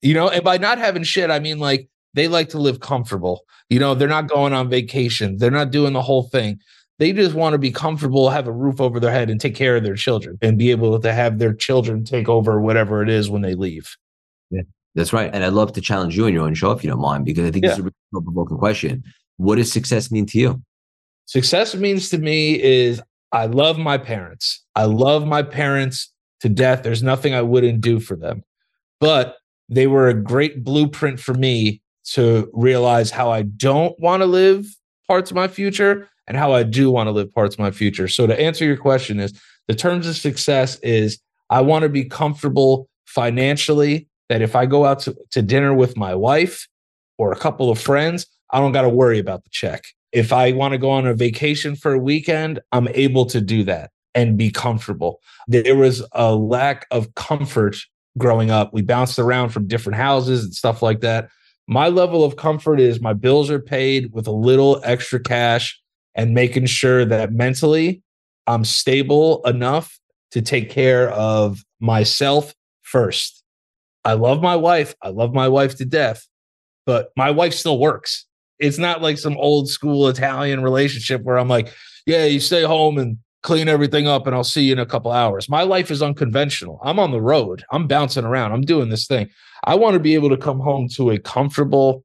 [0.02, 3.42] You know, and by not having shit, I mean like they like to live comfortable.
[3.68, 6.58] You know, they're not going on vacation, they're not doing the whole thing.
[6.98, 9.76] They just want to be comfortable, have a roof over their head, and take care
[9.76, 13.28] of their children and be able to have their children take over whatever it is
[13.28, 13.96] when they leave.
[14.96, 15.30] That's right.
[15.32, 17.46] And I'd love to challenge you in your own show if you don't mind, because
[17.46, 17.72] I think yeah.
[17.72, 19.04] it's a really provoking question.
[19.36, 20.62] What does success mean to you?
[21.26, 24.64] Success means to me is I love my parents.
[24.74, 26.82] I love my parents to death.
[26.82, 28.42] There's nothing I wouldn't do for them.
[28.98, 29.36] But
[29.68, 31.82] they were a great blueprint for me
[32.12, 34.66] to realize how I don't want to live
[35.06, 38.08] parts of my future and how I do want to live parts of my future.
[38.08, 41.18] So to answer your question is the terms of success is
[41.50, 45.96] I want to be comfortable financially that if I go out to, to dinner with
[45.96, 46.66] my wife
[47.18, 49.84] or a couple of friends, I don't got to worry about the check.
[50.12, 53.64] if I want to go on a vacation for a weekend, I'm able to do
[53.64, 55.20] that and be comfortable.
[55.46, 57.76] There was a lack of comfort
[58.16, 58.72] growing up.
[58.72, 61.28] We bounced around from different houses and stuff like that.
[61.68, 65.78] My level of comfort is my bills are paid with a little extra cash
[66.14, 68.02] and making sure that mentally
[68.46, 69.98] I'm stable enough
[70.30, 73.42] to take care of myself first.
[74.06, 74.94] I love my wife.
[75.02, 76.24] I love my wife to death,
[76.86, 78.24] but my wife still works.
[78.60, 81.74] It's not like some old school Italian relationship where I'm like,
[82.06, 85.10] yeah, you stay home and clean everything up and I'll see you in a couple
[85.10, 85.48] hours.
[85.48, 86.80] My life is unconventional.
[86.84, 87.64] I'm on the road.
[87.72, 88.52] I'm bouncing around.
[88.52, 89.28] I'm doing this thing.
[89.64, 92.04] I want to be able to come home to a comfortable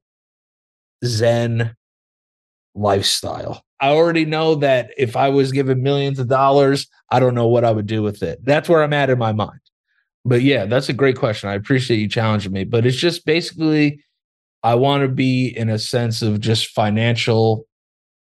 [1.04, 1.76] zen
[2.74, 3.64] lifestyle.
[3.78, 7.64] I already know that if I was given millions of dollars, I don't know what
[7.64, 8.44] I would do with it.
[8.44, 9.60] That's where I'm at in my mind.
[10.24, 11.48] But yeah, that's a great question.
[11.48, 12.64] I appreciate you challenging me.
[12.64, 14.02] But it's just basically,
[14.62, 17.66] I want to be in a sense of just financial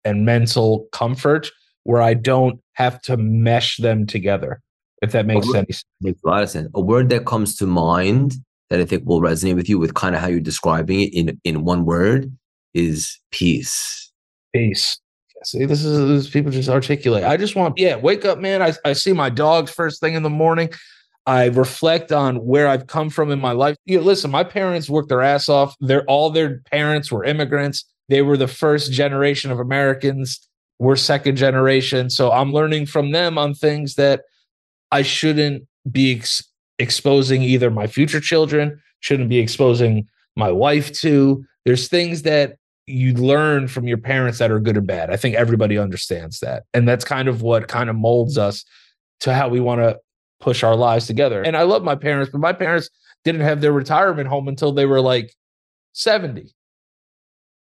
[0.04, 1.52] and mental comfort
[1.84, 4.62] where I don't have to mesh them together.
[5.02, 5.84] If that makes sense.
[6.00, 6.70] Makes a lot of sense.
[6.76, 8.36] A word that comes to mind
[8.70, 11.40] that I think will resonate with you with kind of how you're describing it in
[11.44, 12.32] in one word
[12.74, 14.12] is peace.
[14.54, 15.00] Peace.
[15.44, 17.24] See, this is this people just articulate.
[17.24, 18.62] I just want, yeah, wake up, man.
[18.62, 20.70] I, I see my dogs first thing in the morning.
[21.26, 23.76] I reflect on where I've come from in my life.
[23.86, 25.76] You know, listen, my parents worked their ass off.
[25.80, 27.86] They're all their parents were immigrants.
[28.10, 30.48] They were the first generation of Americans.
[30.80, 32.10] We're second generation.
[32.10, 34.22] So I'm learning from them on things that
[34.92, 36.44] I shouldn't be ex-
[36.80, 41.46] exposing either my future children, shouldn't be exposing my wife to.
[41.66, 42.58] There's things that
[42.88, 45.12] you learn from your parents that are good or bad.
[45.12, 46.64] I think everybody understands that.
[46.74, 48.66] And that's kind of what kind of molds us
[49.22, 50.00] to how we want to
[50.42, 51.42] push our lives together.
[51.42, 52.90] And I love my parents, but my parents
[53.24, 55.34] didn't have their retirement home until they were like
[55.94, 56.54] 70.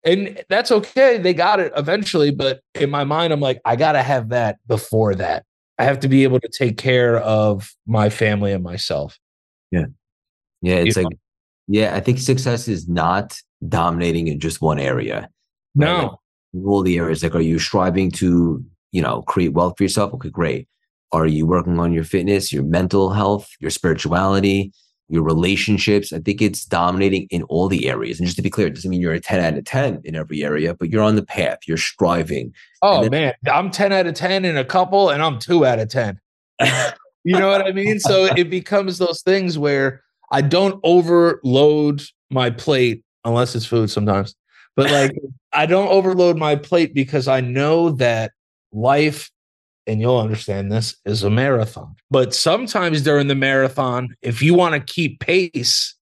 [0.04, 1.18] And that's okay.
[1.18, 2.30] They got it eventually.
[2.30, 5.44] But in my mind, I'm like, I got to have that before that.
[5.78, 9.18] I have to be able to take care of my family and myself.
[9.70, 9.86] Yeah.
[10.62, 10.76] Yeah.
[10.76, 11.18] It's you like, know?
[11.68, 15.28] yeah, I think success is not dominating in just one area.
[15.74, 15.96] No.
[15.96, 16.02] Right?
[16.02, 17.22] Like, all the areas.
[17.22, 20.14] Like, are you striving to, you know, create wealth for yourself?
[20.14, 20.68] Okay, great.
[21.12, 24.72] Are you working on your fitness, your mental health, your spirituality,
[25.08, 26.12] your relationships?
[26.12, 28.18] I think it's dominating in all the areas.
[28.18, 30.16] And just to be clear, it doesn't mean you're a 10 out of 10 in
[30.16, 32.52] every area, but you're on the path, you're striving.
[32.82, 33.34] Oh, then- man.
[33.50, 36.18] I'm 10 out of 10 in a couple, and I'm two out of 10.
[37.24, 38.00] you know what I mean?
[38.00, 44.34] So it becomes those things where I don't overload my plate unless it's food sometimes.
[44.74, 45.12] But like
[45.52, 48.32] I don't overload my plate because I know that
[48.72, 49.30] life
[49.86, 51.94] and you'll understand this is a marathon.
[52.10, 55.94] But sometimes during the marathon, if you want to keep pace,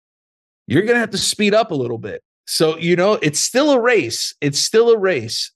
[0.67, 2.23] you're going to have to speed up a little bit.
[2.47, 4.35] So, you know, it's still a race.
[4.41, 5.53] It's still a race.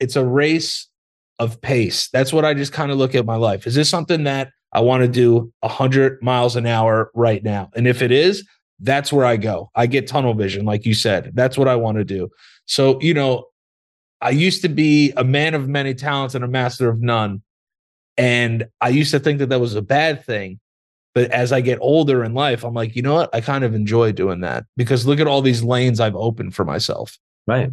[0.00, 0.88] It's a race
[1.38, 2.08] of pace.
[2.08, 3.66] That's what I just kind of look at my life.
[3.66, 7.70] Is this something that I want to do 100 miles an hour right now?
[7.74, 8.46] And if it is,
[8.80, 9.70] that's where I go.
[9.74, 11.32] I get tunnel vision, like you said.
[11.34, 12.28] That's what I want to do.
[12.66, 13.46] So, you know,
[14.20, 17.42] I used to be a man of many talents and a master of none.
[18.18, 20.58] And I used to think that that was a bad thing.
[21.14, 23.34] But as I get older in life, I'm like, you know what?
[23.34, 26.64] I kind of enjoy doing that because look at all these lanes I've opened for
[26.64, 27.16] myself.
[27.46, 27.70] Right.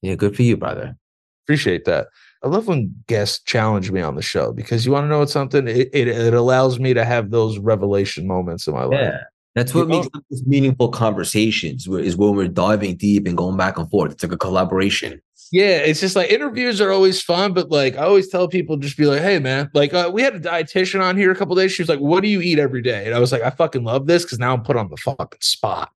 [0.00, 0.14] Yeah.
[0.14, 0.96] Good for you, brother.
[1.44, 2.08] Appreciate that.
[2.42, 5.28] I love when guests challenge me on the show because you want to know what
[5.28, 5.68] something?
[5.68, 9.00] It, it, it allows me to have those revelation moments in my life.
[9.00, 9.20] Yeah.
[9.54, 10.20] That's what you makes know?
[10.46, 14.12] meaningful conversations is when we're diving deep and going back and forth.
[14.12, 15.20] It's like a collaboration.
[15.52, 18.96] Yeah, it's just like interviews are always fun, but like I always tell people, just
[18.96, 21.72] be like, "Hey, man!" Like uh, we had a dietitian on here a couple days.
[21.72, 23.82] She was like, "What do you eat every day?" And I was like, "I fucking
[23.82, 25.90] love this because now I'm put on the fucking spot."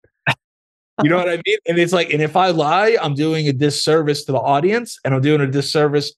[1.03, 1.57] you know what I mean?
[1.67, 5.13] And it's like, and if I lie, I'm doing a disservice to the audience, and
[5.13, 6.13] I'm doing a disservice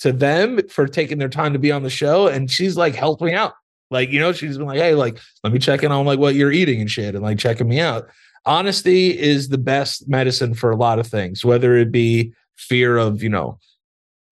[0.00, 2.26] to them for taking their time to be on the show.
[2.26, 3.52] And she's like, help me out.
[3.92, 6.34] Like, you know, she's been like, hey, like, let me check in on like what
[6.34, 8.08] you're eating and shit and like checking me out.
[8.44, 13.22] Honesty is the best medicine for a lot of things, whether it be fear of,
[13.22, 13.58] you know,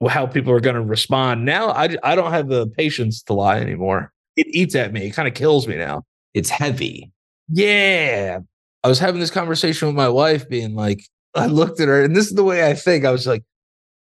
[0.09, 1.45] how people are going to respond.
[1.45, 4.13] Now I, I don't have the patience to lie anymore.
[4.37, 5.07] It eats at me.
[5.07, 6.05] It kind of kills me now.
[6.35, 7.13] It's heavy.
[7.49, 8.41] Yeah.
[8.83, 12.17] I was having this conversation with my wife, being like, I looked at her, and
[12.17, 13.05] this is the way I think.
[13.05, 13.45] I was like,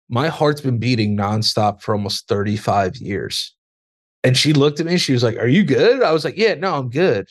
[0.09, 3.55] my heart's been beating nonstop for almost 35 years.
[4.25, 4.99] And she looked at me.
[4.99, 6.03] She was like, Are you good?
[6.03, 7.29] I was like, Yeah, no, I'm good.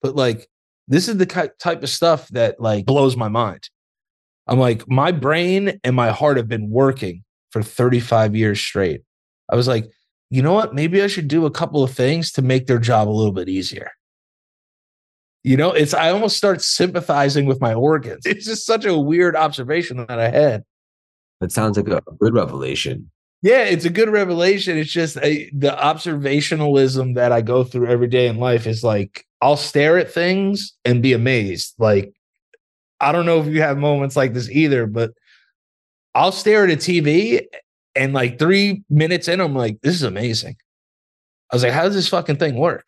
[0.00, 0.48] But like,
[0.88, 3.68] this is the type of stuff that like blows my mind.
[4.48, 9.02] I'm like, my brain and my heart have been working for 35 years straight.
[9.48, 9.86] I was like,
[10.30, 10.74] you know what?
[10.74, 13.48] Maybe I should do a couple of things to make their job a little bit
[13.48, 13.90] easier.
[15.44, 18.22] You know, it's I almost start sympathizing with my organs.
[18.26, 20.64] It's just such a weird observation that I had.
[21.40, 23.10] That sounds like a good revelation.
[23.42, 24.78] Yeah, it's a good revelation.
[24.78, 29.26] It's just a, the observationalism that I go through every day in life is like
[29.40, 31.74] I'll stare at things and be amazed.
[31.78, 32.14] Like
[33.00, 35.10] I don't know if you have moments like this either, but
[36.14, 37.44] I'll stare at a TV
[37.96, 40.56] and like three minutes in, I'm like, this is amazing.
[41.50, 42.86] I was like, how does this fucking thing work?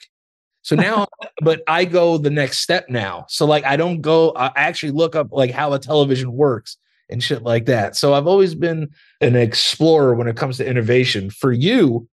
[0.62, 1.08] So now,
[1.42, 3.26] but I go the next step now.
[3.28, 4.30] So like, I don't go.
[4.36, 6.76] I actually look up like how a television works
[7.10, 7.96] and shit like that.
[7.96, 8.90] So I've always been
[9.20, 11.30] an explorer when it comes to innovation.
[11.30, 12.08] For you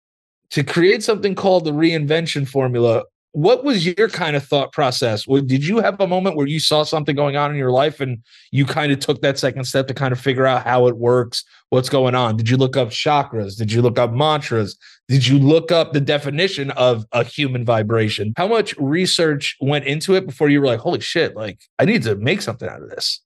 [0.50, 5.24] to create something called the reinvention formula, what was your kind of thought process?
[5.24, 8.18] Did you have a moment where you saw something going on in your life and
[8.50, 11.44] you kind of took that second step to kind of figure out how it works,
[11.68, 12.36] what's going on?
[12.36, 13.56] Did you look up chakras?
[13.56, 14.78] Did you look up mantras?
[15.08, 18.32] Did you look up the definition of a human vibration?
[18.36, 22.02] How much research went into it before you were like, holy shit, like I need
[22.04, 23.20] to make something out of this?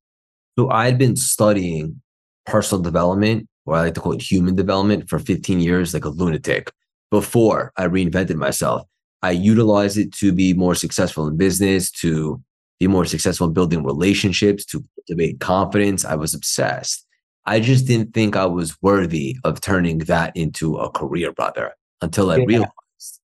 [0.58, 2.00] So I had been studying
[2.46, 6.10] personal development, or I like to call it human development, for 15 years, like a
[6.10, 6.70] lunatic,
[7.10, 8.86] before I reinvented myself.
[9.22, 12.42] I utilized it to be more successful in business, to
[12.80, 16.04] be more successful in building relationships, to cultivate confidence.
[16.04, 17.06] I was obsessed.
[17.46, 22.30] I just didn't think I was worthy of turning that into a career, brother, until
[22.30, 22.44] I yeah.
[22.44, 23.20] realized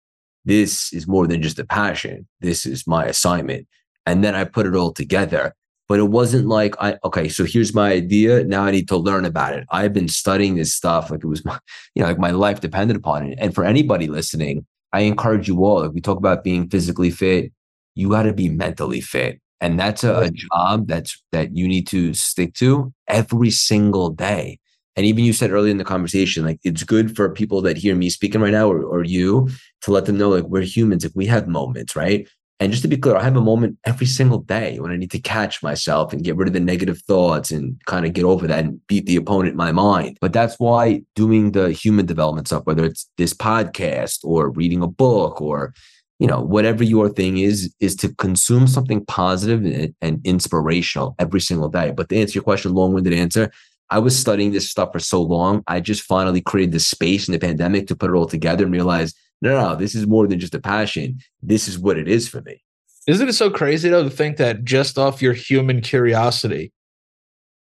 [0.45, 2.27] this is more than just a passion.
[2.41, 3.67] This is my assignment.
[4.05, 5.55] And then I put it all together
[5.88, 8.44] but it wasn't like I okay, so here's my idea.
[8.44, 9.66] Now I need to learn about it.
[9.70, 11.59] I've been studying this stuff like it was my,
[11.94, 13.38] you know, like my life depended upon it.
[13.40, 15.83] And for anybody listening, I encourage you all.
[15.83, 17.53] If we talk about being physically fit,
[17.94, 19.40] you got to be mentally fit.
[19.61, 24.59] And that's a, a job that's that you need to stick to every single day.
[24.96, 27.94] And even you said earlier in the conversation, like it's good for people that hear
[27.94, 29.49] me speaking right now or, or you
[29.83, 31.05] to let them know like we're humans.
[31.05, 32.27] If we have moments, right?
[32.59, 35.11] And just to be clear, I have a moment every single day when I need
[35.11, 38.47] to catch myself and get rid of the negative thoughts and kind of get over
[38.47, 40.16] that and beat the opponent in my mind.
[40.23, 44.88] But that's why doing the human development stuff, whether it's this podcast or reading a
[44.88, 45.75] book or
[46.19, 51.40] you know whatever your thing is is to consume something positive and, and inspirational every
[51.40, 53.51] single day but to answer your question long-winded answer
[53.90, 57.33] i was studying this stuff for so long i just finally created the space in
[57.33, 60.40] the pandemic to put it all together and realize no, no, this is more than
[60.40, 61.18] just a passion.
[61.42, 62.62] This is what it is for me.
[63.07, 66.72] Isn't it so crazy though to think that just off your human curiosity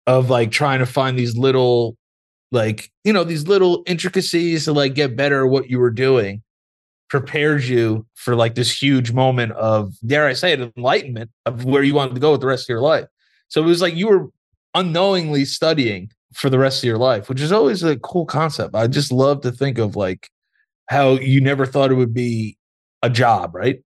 [0.07, 1.97] of like trying to find these little,
[2.51, 6.43] like, you know, these little intricacies to like get better at what you were doing
[7.09, 11.83] prepares you for like this huge moment of, dare I say it, enlightenment of where
[11.83, 13.07] you wanted to go with the rest of your life.
[13.49, 14.29] So it was like you were
[14.75, 18.75] unknowingly studying for the rest of your life, which is always a cool concept.
[18.75, 20.29] I just love to think of like
[20.91, 22.59] how you never thought it would be
[23.01, 23.81] a job, right?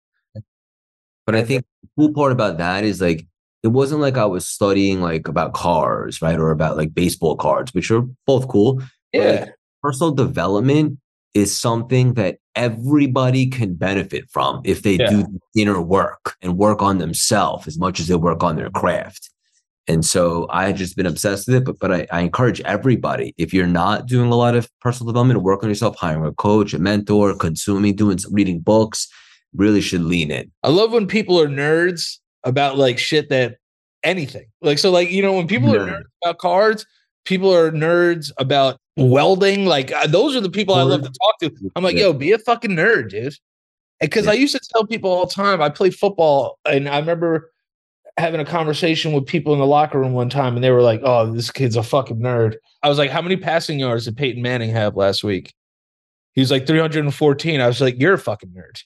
[1.26, 3.26] But I think the cool part about that is like
[3.64, 6.38] it wasn't like I was studying like about cars, right?
[6.38, 8.84] Or about like baseball cards, which are both cool.
[9.14, 9.32] Yeah.
[9.32, 11.00] Like, personal development
[11.34, 15.10] is something that everybody can benefit from if they yeah.
[15.10, 19.32] do inner work and work on themselves as much as they work on their craft.
[19.88, 21.66] And so I had just been obsessed with it.
[21.66, 25.42] But but I, I, encourage everybody, if you're not doing a lot of personal development,
[25.42, 29.08] work on yourself, hiring a coach, a mentor, consuming, doing reading books,
[29.56, 30.52] really should lean in.
[30.64, 33.58] I love when people are nerds about like shit that
[34.04, 34.46] anything.
[34.62, 35.88] Like so, like, you know, when people Nerd.
[35.88, 36.86] are nerds about cards,
[37.26, 39.66] people are nerds about welding.
[39.66, 41.72] Like uh, those are the people I love to talk to.
[41.76, 43.34] I'm like, yo, be a fucking nerd, dude.
[44.00, 44.32] Because yeah.
[44.32, 47.51] I used to tell people all the time, I play football, and I remember
[48.22, 51.02] having a conversation with people in the locker room one time and they were like,
[51.04, 52.56] oh, this kid's a fucking nerd.
[52.84, 55.54] I was like, how many passing yards did Peyton Manning have last week?
[56.34, 57.60] He was like 314.
[57.60, 58.84] I was like, you're a fucking nerd.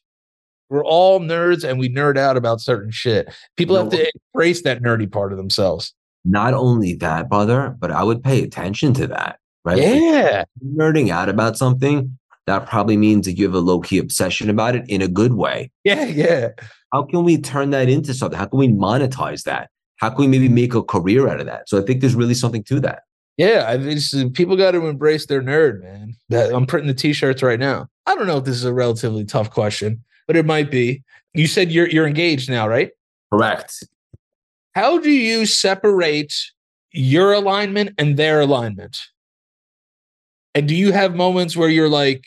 [0.70, 3.32] We're all nerds and we nerd out about certain shit.
[3.56, 5.94] People have to embrace that nerdy part of themselves.
[6.24, 9.78] Not only that, brother, but I would pay attention to that, right?
[9.78, 10.46] Yeah.
[10.66, 14.76] nerding out about something, that probably means that you have a low key obsession about
[14.76, 15.72] it in a good way.
[15.84, 16.50] Yeah, yeah.
[16.92, 18.38] How can we turn that into something?
[18.38, 19.70] How can we monetize that?
[19.98, 21.68] How can we maybe make a career out of that?
[21.70, 23.04] So I think there's really something to that.
[23.38, 26.16] Yeah, I mean, people got to embrace their nerd, man.
[26.30, 27.88] That I'm printing the t-shirts right now.
[28.06, 31.04] I don't know if this is a relatively tough question, but it might be.
[31.34, 32.92] You said you're you're engaged now, right?
[33.34, 33.84] Correct.
[34.74, 36.34] How do you separate
[36.92, 38.98] your alignment and their alignment?
[40.56, 42.24] And do you have moments where you're like,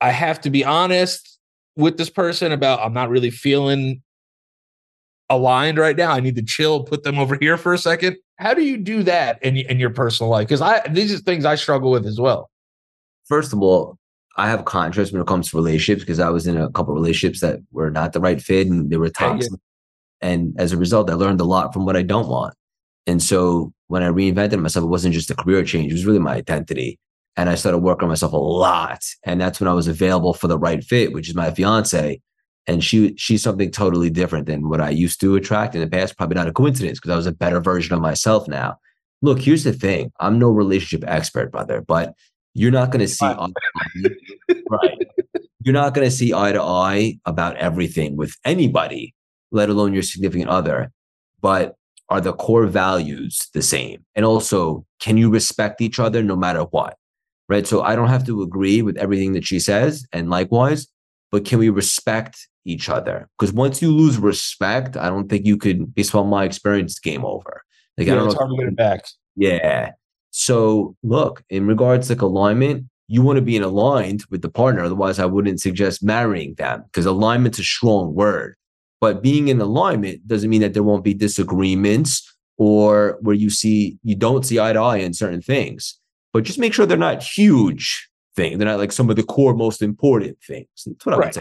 [0.00, 1.38] I have to be honest
[1.76, 4.02] with this person about I'm not really feeling
[5.28, 6.12] aligned right now.
[6.12, 8.16] I need to chill, put them over here for a second.
[8.38, 10.48] How do you do that in, in your personal life?
[10.48, 12.50] Because I these are things I struggle with as well.
[13.26, 13.98] First of all,
[14.36, 17.40] I have contrast when it comes to relationships because I was in a couple relationships
[17.40, 19.50] that were not the right fit and they were toxic.
[19.52, 20.30] Yeah.
[20.30, 22.54] And as a result, I learned a lot from what I don't want.
[23.06, 26.18] And so when I reinvented myself, it wasn't just a career change, it was really
[26.18, 26.98] my identity.
[27.36, 29.04] And I started working on myself a lot.
[29.24, 32.20] And that's when I was available for the right fit, which is my fiance.
[32.66, 36.16] And she she's something totally different than what I used to attract in the past.
[36.16, 38.78] Probably not a coincidence because I was a better version of myself now.
[39.22, 40.12] Look, here's the thing.
[40.18, 42.14] I'm no relationship expert, brother, but
[42.54, 43.48] you're not going to see eye
[44.70, 45.06] right.
[45.62, 49.14] You're not going to see eye to eye about everything with anybody,
[49.50, 50.92] let alone your significant other.
[51.40, 51.76] But
[52.08, 54.04] are the core values the same?
[54.14, 56.96] And also, can you respect each other no matter what?
[57.48, 57.66] Right.
[57.66, 60.04] So I don't have to agree with everything that she says.
[60.12, 60.88] And likewise,
[61.30, 63.28] but can we respect each other?
[63.38, 67.24] Because once you lose respect, I don't think you could, based on my experience, game
[67.24, 67.62] over.
[67.96, 69.06] Like, yeah, I don't it's know hard to get it back.
[69.36, 69.92] Yeah.
[70.30, 74.48] So look, in regards to like alignment, you want to be in aligned with the
[74.48, 74.82] partner.
[74.82, 78.56] Otherwise, I wouldn't suggest marrying them because alignment's a strong word.
[79.00, 83.98] But being in alignment doesn't mean that there won't be disagreements or where you see
[84.02, 85.98] you don't see eye to eye in certain things.
[86.36, 88.58] But just make sure they're not huge things.
[88.58, 90.68] They're not like some of the core most important things.
[90.84, 91.26] That's what I right.
[91.28, 91.40] would say.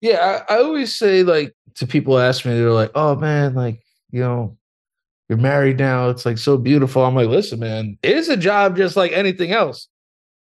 [0.00, 3.80] Yeah, I, I always say like to people ask me, they're like, "Oh man, like
[4.10, 4.58] you know,
[5.28, 6.08] you're married now.
[6.08, 9.52] It's like so beautiful." I'm like, "Listen, man, it is a job just like anything
[9.52, 9.86] else."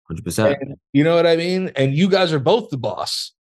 [0.08, 0.58] Hundred percent.
[0.94, 1.74] You know what I mean?
[1.76, 3.34] And you guys are both the boss.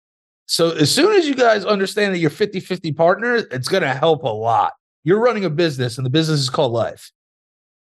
[0.48, 3.94] So as soon as you guys understand that you're 50 50 partner, it's going to
[3.94, 4.74] help a lot.
[5.06, 7.10] You're running a business and the business is called life.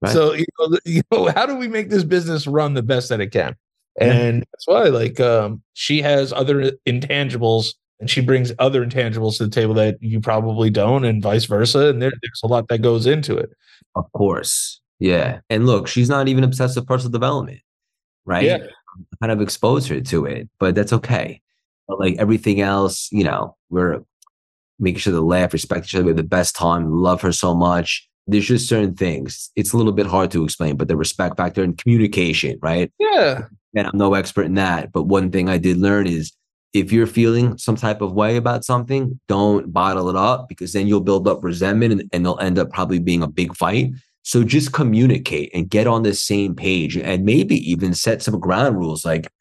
[0.01, 0.13] Right.
[0.13, 3.21] So, you know, you know, how do we make this business run the best that
[3.21, 3.55] it can?
[3.99, 9.45] And that's why, like, um, she has other intangibles and she brings other intangibles to
[9.45, 11.89] the table that you probably don't, and vice versa.
[11.89, 13.49] And there, there's a lot that goes into it.
[13.95, 14.79] Of course.
[14.99, 15.39] Yeah.
[15.49, 17.59] And look, she's not even obsessed with personal development,
[18.25, 18.45] right?
[18.45, 18.57] Yeah.
[18.57, 21.41] I kind of exposed her to it, but that's okay.
[21.87, 24.01] But like everything else, you know, we're
[24.79, 27.53] making sure to laugh, respect each other, we have the best time, love her so
[27.53, 28.08] much.
[28.29, 29.51] There's just certain things.
[29.55, 32.91] It's a little bit hard to explain, but the respect factor and communication, right?
[32.99, 33.45] Yeah.
[33.75, 34.91] And I'm no expert in that.
[34.91, 36.31] But one thing I did learn is
[36.73, 40.87] if you're feeling some type of way about something, don't bottle it up because then
[40.87, 43.91] you'll build up resentment and, and they'll end up probably being a big fight.
[44.23, 48.77] So just communicate and get on the same page and maybe even set some ground
[48.77, 49.31] rules like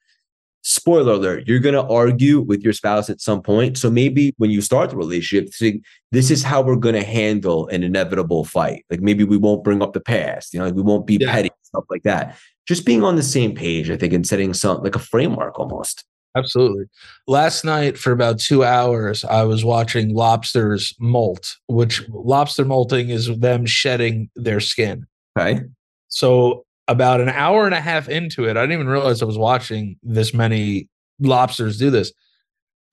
[0.68, 3.78] spoiler alert, you're going to argue with your spouse at some point.
[3.78, 7.66] So maybe when you start the relationship, think, this is how we're going to handle
[7.68, 8.84] an inevitable fight.
[8.90, 11.32] Like maybe we won't bring up the past, you know, like we won't be yeah.
[11.32, 12.36] petty, stuff like that.
[12.66, 16.04] Just being on the same page, I think, and setting some like a framework almost.
[16.36, 16.84] Absolutely.
[17.26, 23.26] Last night for about two hours, I was watching lobsters molt, which lobster molting is
[23.38, 25.06] them shedding their skin.
[25.38, 25.62] Okay.
[26.08, 29.38] So about an hour and a half into it, I didn't even realize I was
[29.38, 30.88] watching this many
[31.20, 32.12] lobsters do this.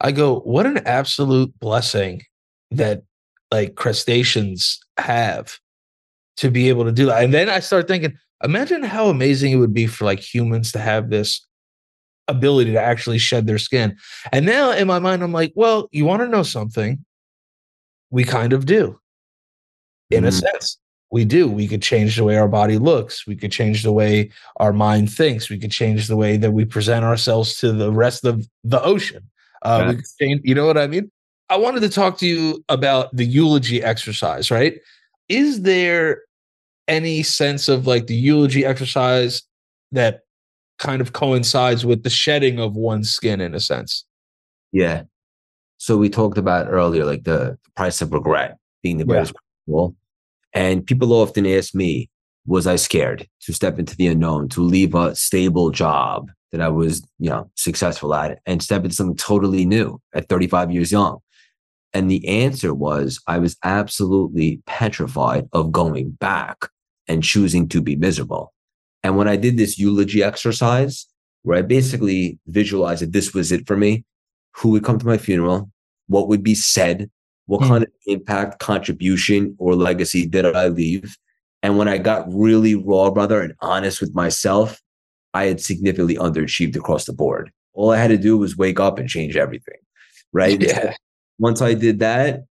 [0.02, 2.22] I go, what an absolute blessing
[2.72, 3.04] that
[3.52, 5.58] like crustaceans have
[6.38, 7.24] to be able to do that.
[7.24, 10.80] And then I start thinking, imagine how amazing it would be for like humans to
[10.80, 11.46] have this
[12.28, 13.96] ability to actually shed their skin.
[14.34, 17.06] And now in my mind, I'm like, well, you want to know something?
[18.10, 19.00] We kind of do,
[20.10, 20.28] in mm.
[20.28, 20.78] a sense
[21.16, 21.47] we do.
[21.47, 23.26] We could change the way our body looks.
[23.26, 25.49] We could change the way our mind thinks.
[25.49, 29.24] We could change the way that we present ourselves to the rest of the ocean.
[29.61, 31.09] Uh, we could change, you know what I mean?
[31.49, 34.78] I wanted to talk to you about the eulogy exercise, right?
[35.30, 36.24] Is there
[36.89, 39.41] any sense of like the eulogy exercise
[39.93, 40.24] that
[40.80, 44.03] kind of coincides with the shedding of one's skin in a sense?
[44.74, 45.03] Yeah.
[45.78, 49.34] So we talked about earlier, like the, price of regret being the greatest
[49.68, 49.88] yeah.
[50.56, 52.10] And people often ask me,
[52.47, 56.70] was I scared to step into the unknown, to leave a stable job that I
[56.70, 61.20] was, you know, successful at and step into something totally new at 35 years young?
[61.93, 66.70] And the answer was I was absolutely petrified of going back
[67.08, 68.53] and choosing to be miserable.
[69.03, 71.06] And when I did this eulogy exercise,
[71.43, 74.03] where I basically visualized that this was it for me,
[74.56, 75.70] who would come to my funeral,
[76.08, 77.10] what would be said,
[77.48, 77.68] what mm.
[77.68, 81.18] kind of impact, contribution, or legacy did I leave?
[81.64, 84.82] And when I got really raw, brother, and honest with myself,
[85.34, 87.52] I had significantly underachieved across the board.
[87.74, 89.80] All I had to do was wake up and change everything.
[90.32, 90.62] Right.
[90.66, 90.96] Yeah.
[91.38, 92.46] Once I did that,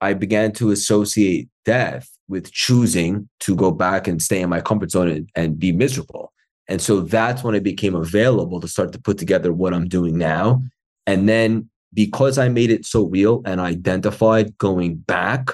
[0.00, 4.90] I began to associate death with choosing to go back and stay in my comfort
[4.90, 6.32] zone and, and be miserable.
[6.66, 10.18] And so that's when I became available to start to put together what I'm doing
[10.18, 10.62] now.
[11.06, 15.50] And then because I made it so real and identified going back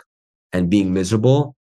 [0.52, 1.54] and being miserable,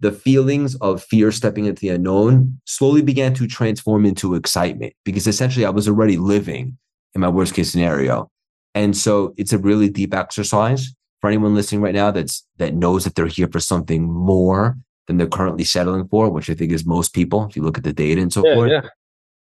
[0.00, 5.26] the feelings of fear stepping into the unknown slowly began to transform into excitement because
[5.26, 6.76] essentially I was already living
[7.14, 8.30] in my worst case scenario.
[8.74, 13.04] And so it's a really deep exercise for anyone listening right now that's that knows
[13.04, 16.84] that they're here for something more than they're currently settling for, which I think is
[16.84, 18.88] most people, if you look at the data and so Yeah, forth, yeah.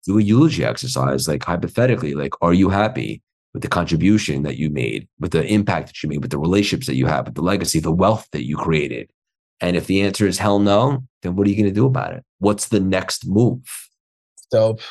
[0.05, 1.27] do a eulogy exercise.
[1.27, 3.21] Like hypothetically, like, are you happy
[3.57, 6.85] with the contribution that you made, with the impact that you made, with the relationships
[6.85, 9.09] that you have, with the legacy, the wealth that you created?
[9.61, 12.13] And if the answer is hell no, then what are you going to do about
[12.13, 12.23] it?
[12.37, 13.63] What's the next move?
[14.51, 14.81] Dope.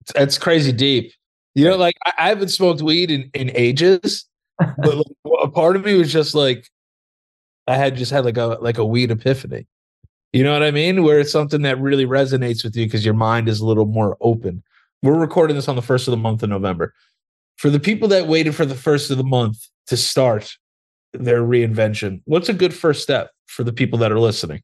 [0.00, 1.12] It's, it's crazy deep.
[1.54, 4.26] You know, like I, I haven't smoked weed in, in ages,
[4.58, 5.06] but like,
[5.40, 6.68] a part of me was just like,
[7.68, 9.68] I had just had like a like a weed epiphany.
[10.32, 11.04] You know what I mean?
[11.04, 14.16] Where it's something that really resonates with you because your mind is a little more
[14.20, 14.64] open.
[15.04, 16.92] We're recording this on the first of the month of November.
[17.58, 20.56] For the people that waited for the first of the month to start
[21.12, 24.62] their reinvention, what's a good first step for the people that are listening?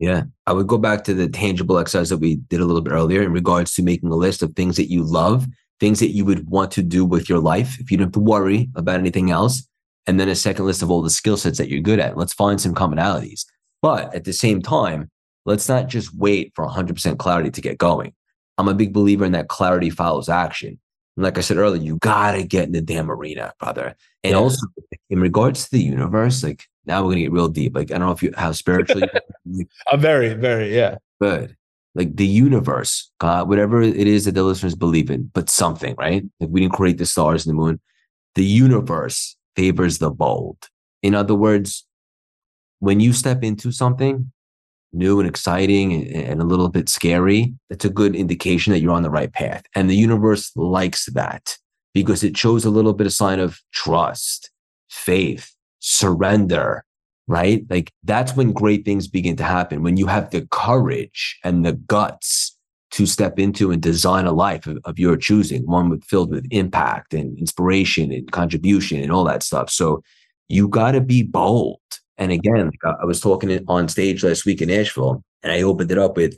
[0.00, 0.24] Yeah.
[0.44, 3.22] I would go back to the tangible exercise that we did a little bit earlier
[3.22, 5.46] in regards to making a list of things that you love,
[5.78, 8.20] things that you would want to do with your life if you don't have to
[8.20, 9.68] worry about anything else.
[10.08, 12.16] And then a second list of all the skill sets that you're good at.
[12.16, 13.44] Let's find some commonalities.
[13.80, 15.08] But at the same time,
[15.46, 18.12] let's not just wait for 100% clarity to get going.
[18.56, 20.80] I'm a big believer in that clarity follows action.
[21.18, 23.96] And like I said earlier, you got to get in the damn arena, brother.
[24.22, 24.38] And Yeah.
[24.38, 24.68] also,
[25.10, 27.74] in regards to the universe, like now we're to get real deep.
[27.74, 29.02] Like, I don't know if you, how spiritual
[29.44, 30.98] you I'm very, very, yeah.
[31.20, 31.56] good.
[31.96, 36.24] Like the universe, God, whatever it is that the listeners believe in, but something, right?
[36.38, 37.80] Like we didn't create the stars and the moon.
[38.36, 40.68] The universe favors the bold.
[41.02, 41.84] In other words,
[42.78, 44.30] when you step into something
[44.92, 49.02] new and exciting and, a little bit scary, that's a good indication that you're on
[49.02, 49.62] the right path.
[49.74, 51.56] And the universe likes that
[51.94, 54.50] because it shows a little bit of sign of trust,
[54.88, 56.84] faith, surrender,
[57.26, 57.64] right?
[57.68, 59.82] Like that's when great things begin to happen.
[59.82, 62.56] When you have the courage and the guts
[62.90, 66.46] to step into and design a life of, of your choosing, one with filled with
[66.50, 69.70] impact and inspiration and contribution and all that stuff.
[69.70, 70.02] So
[70.48, 71.80] you got to be bold.
[72.18, 75.98] And again, I was talking on stage last week in Nashville, and I opened it
[75.98, 76.36] up with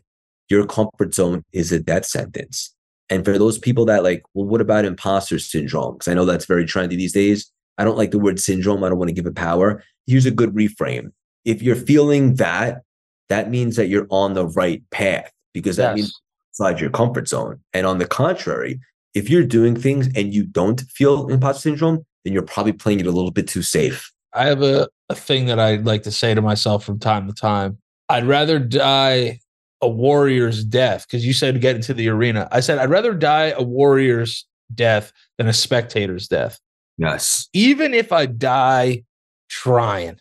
[0.50, 2.74] your comfort zone is a death sentence.
[3.08, 5.94] And for those people that like, well, what about imposter syndrome?
[5.94, 7.50] Because I know that's very trendy these days.
[7.78, 8.84] I don't like the word syndrome.
[8.84, 9.82] I don't want to give it power.
[10.06, 11.12] Here's a good reframe.
[11.44, 12.82] If you're feeling that,
[13.28, 16.12] that means that you're on the right path because that means
[16.50, 17.60] outside your comfort zone.
[17.72, 18.80] And on the contrary,
[19.14, 23.06] if you're doing things and you don't feel imposter syndrome, then you're probably playing it
[23.06, 24.12] a little bit too safe.
[24.32, 27.32] I have a, a thing that I'd like to say to myself from time to
[27.32, 27.78] time.
[28.08, 29.40] I'd rather die
[29.80, 32.48] a warrior's death because you said get into the arena.
[32.52, 36.60] I said I'd rather die a warrior's death than a spectator's death.
[36.98, 37.48] Yes.
[37.52, 39.04] Even if I die
[39.48, 40.20] trying,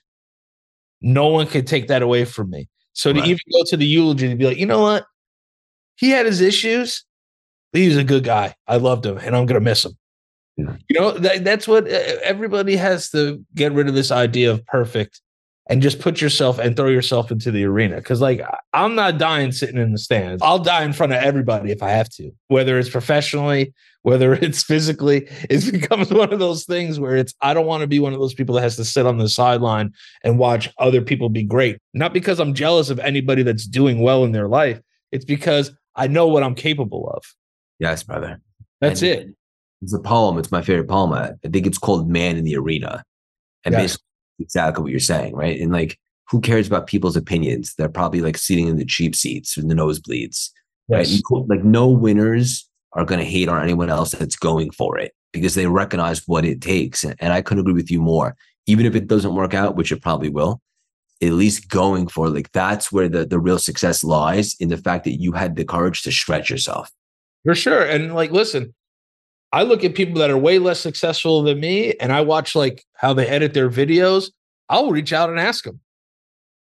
[1.02, 2.70] no one can take that away from me.
[2.94, 5.06] So to even go to the eulogy and be like, you know what?
[5.96, 7.06] He had his issues,
[7.72, 8.56] but he was a good guy.
[8.68, 9.98] I loved him and I'm going to miss him.
[10.60, 10.76] Yeah.
[10.90, 15.22] You know, that, that's what everybody has to get rid of this idea of perfect
[15.70, 18.02] and just put yourself and throw yourself into the arena.
[18.02, 18.42] Cause like
[18.74, 20.42] I'm not dying sitting in the stands.
[20.44, 24.64] I'll die in front of everybody if I have to, whether it's professionally, whether it's
[24.64, 25.30] physically.
[25.50, 28.20] It becomes one of those things where it's, I don't want to be one of
[28.20, 29.94] those people that has to sit on the sideline
[30.24, 31.78] and watch other people be great.
[31.94, 34.82] Not because I'm jealous of anybody that's doing well in their life.
[35.12, 37.24] It's because I know what I'm capable of.
[37.80, 38.42] Yes, brother.
[38.82, 39.36] That's And it.
[39.82, 40.38] It's a poem.
[40.38, 41.14] It's my favorite poem.
[41.14, 43.04] I think it's called Man in the Arena.
[43.66, 43.82] And Yes.
[43.82, 44.06] basically
[44.40, 45.60] exactly what you're saying, right?
[45.60, 45.98] And like,
[46.30, 47.74] who cares about people's opinions?
[47.76, 50.50] They're probably like sitting in the cheap seats in the nosebleeds.
[50.88, 51.08] Right.
[51.08, 51.22] Yes.
[51.32, 55.14] And Like no winners are going to hate on anyone else that's going for it
[55.34, 57.04] because they recognize what it takes.
[57.04, 58.36] And, and I couldn't agree with you more.
[58.68, 60.62] Even if it doesn't work out, which it probably will,
[61.22, 64.78] at least going for it, like that's where the, the real success lies in the
[64.78, 66.92] fact that you had the courage to stretch yourself.
[67.46, 67.84] For sure.
[67.84, 68.74] And like, listen,
[69.52, 72.86] I look at people that are way less successful than me and I watch like
[72.94, 74.32] how they edit their videos.
[74.70, 75.80] I'll reach out and ask them.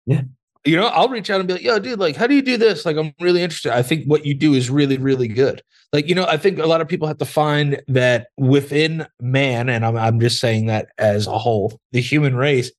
[0.05, 0.21] Yeah.
[0.63, 2.57] You know, I'll reach out and be like, yo, dude, like, how do you do
[2.57, 2.85] this?
[2.85, 3.71] Like, I'm really interested.
[3.71, 5.61] I think what you do is really, really good.
[5.93, 9.69] Like, you know, I think a lot of people have to find that within man,
[9.69, 12.71] and I'm, I'm just saying that as a whole, the human race,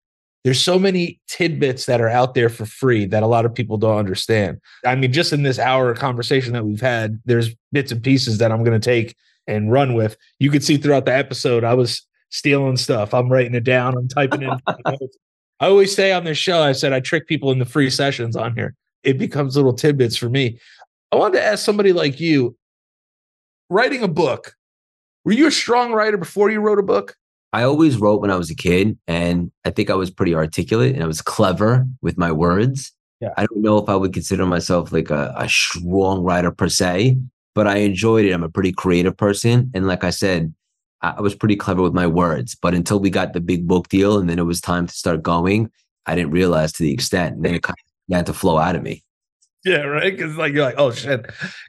[0.43, 3.79] there's so many tidbits that are out there for free that a lot of people
[3.79, 4.61] don't understand.
[4.85, 8.39] I mean, just in this hour of conversation that we've had, there's bits and pieces
[8.39, 10.16] that I'm going to take and run with.
[10.38, 13.14] You could see throughout the episode, I was stealing stuff.
[13.14, 13.97] I'm writing it down.
[13.97, 14.51] I'm typing in.
[15.59, 18.36] I always say on this show, I said I trick people in the free sessions
[18.36, 18.74] on here.
[19.03, 20.59] It becomes little tidbits for me.
[21.12, 22.57] I wanted to ask somebody like you,
[23.70, 24.55] writing a book.
[25.24, 27.16] Were you a strong writer before you wrote a book?
[27.53, 30.94] I always wrote when I was a kid, and I think I was pretty articulate
[30.94, 32.92] and I was clever with my words.
[33.20, 33.32] Yeah.
[33.36, 37.16] I don't know if I would consider myself like a, a strong writer per se,
[37.57, 38.33] but I enjoyed it.
[38.33, 39.71] I'm a pretty creative person.
[39.75, 40.55] And like I said,
[41.01, 42.55] I was pretty clever with my words.
[42.55, 45.23] But until we got the big book deal and then it was time to start
[45.23, 45.71] going,
[46.05, 47.37] I didn't realize to the extent.
[47.37, 49.03] And then it kind of began to flow out of me.
[49.65, 50.15] Yeah, right.
[50.15, 51.23] Because like you're like, oh shit.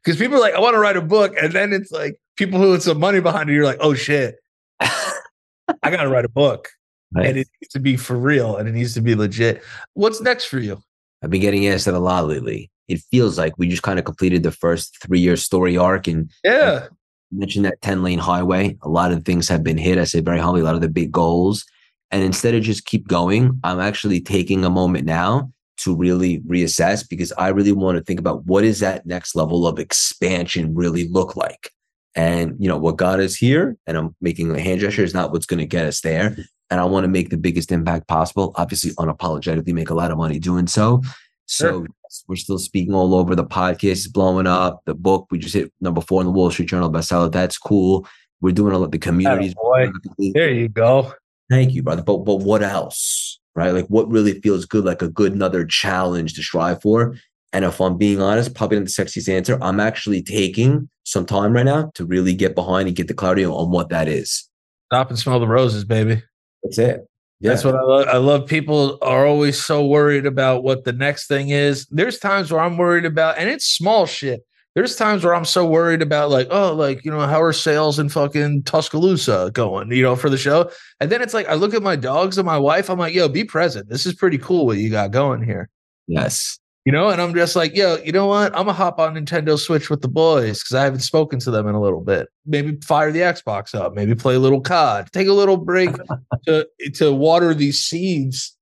[0.03, 2.59] Because people are like, I want to write a book, and then it's like people
[2.59, 3.53] who put some money behind it.
[3.53, 4.35] You're like, oh shit,
[4.79, 6.69] I got to write a book,
[7.15, 7.25] right.
[7.25, 9.63] and it needs to be for real, and it needs to be legit.
[9.95, 10.79] What's next for you?
[11.23, 12.69] I've been getting asked that a lot lately.
[12.87, 16.31] It feels like we just kind of completed the first three year story arc, and
[16.43, 16.87] yeah,
[17.31, 18.77] mentioned that 10 lane highway.
[18.81, 19.97] A lot of things have been hit.
[19.97, 21.65] I say very humbly, a lot of the big goals.
[22.11, 27.07] And instead of just keep going, I'm actually taking a moment now to really reassess
[27.07, 31.07] because I really want to think about what is that next level of expansion really
[31.07, 31.71] look like.
[32.15, 35.31] And you know what got us here, and I'm making a hand gesture is not
[35.31, 36.35] what's going to get us there.
[36.71, 38.53] And I want to make the biggest impact possible.
[38.55, 41.03] Obviously, unapologetically make a lot of money doing so.
[41.45, 41.87] So sure.
[42.27, 43.35] We're still speaking all over.
[43.35, 44.81] The podcast is blowing up.
[44.85, 47.31] The book we just hit number four in the Wall Street Journal bestseller.
[47.31, 48.07] That's cool.
[48.41, 48.91] We're doing a lot.
[48.91, 49.53] The communities.
[49.61, 49.91] Oh,
[50.33, 51.13] there you go.
[51.49, 52.03] Thank you, brother.
[52.03, 53.39] But but what else?
[53.55, 53.71] Right?
[53.71, 57.15] Like what really feels good, like a good another challenge to strive for.
[57.53, 59.57] And if I'm being honest, probably not the sexiest answer.
[59.61, 63.45] I'm actually taking some time right now to really get behind and get the clarity
[63.45, 64.47] on what that is.
[64.91, 66.21] Stop and smell the roses, baby.
[66.63, 67.07] That's it.
[67.39, 67.51] Yeah.
[67.51, 68.07] That's what I love.
[68.07, 71.85] I love people are always so worried about what the next thing is.
[71.91, 74.43] There's times where I'm worried about, and it's small shit
[74.77, 77.97] there's times where I'm so worried about like, oh, like, you know, how are sales
[77.97, 80.69] in fucking Tuscaloosa going, you know, for the show?
[80.99, 83.27] And then it's like I look at my dogs and my wife, I'm like, yo,
[83.27, 83.89] be present.
[83.89, 85.67] This is pretty cool what you got going here.
[86.05, 86.59] Yes.
[86.87, 88.55] You know, and I'm just like, yo, you know what?
[88.55, 91.67] I'm gonna hop on Nintendo Switch with the boys because I haven't spoken to them
[91.67, 92.29] in a little bit.
[92.45, 95.89] Maybe fire the Xbox up, maybe play a little COD, take a little break
[96.45, 98.55] to to water these seeds.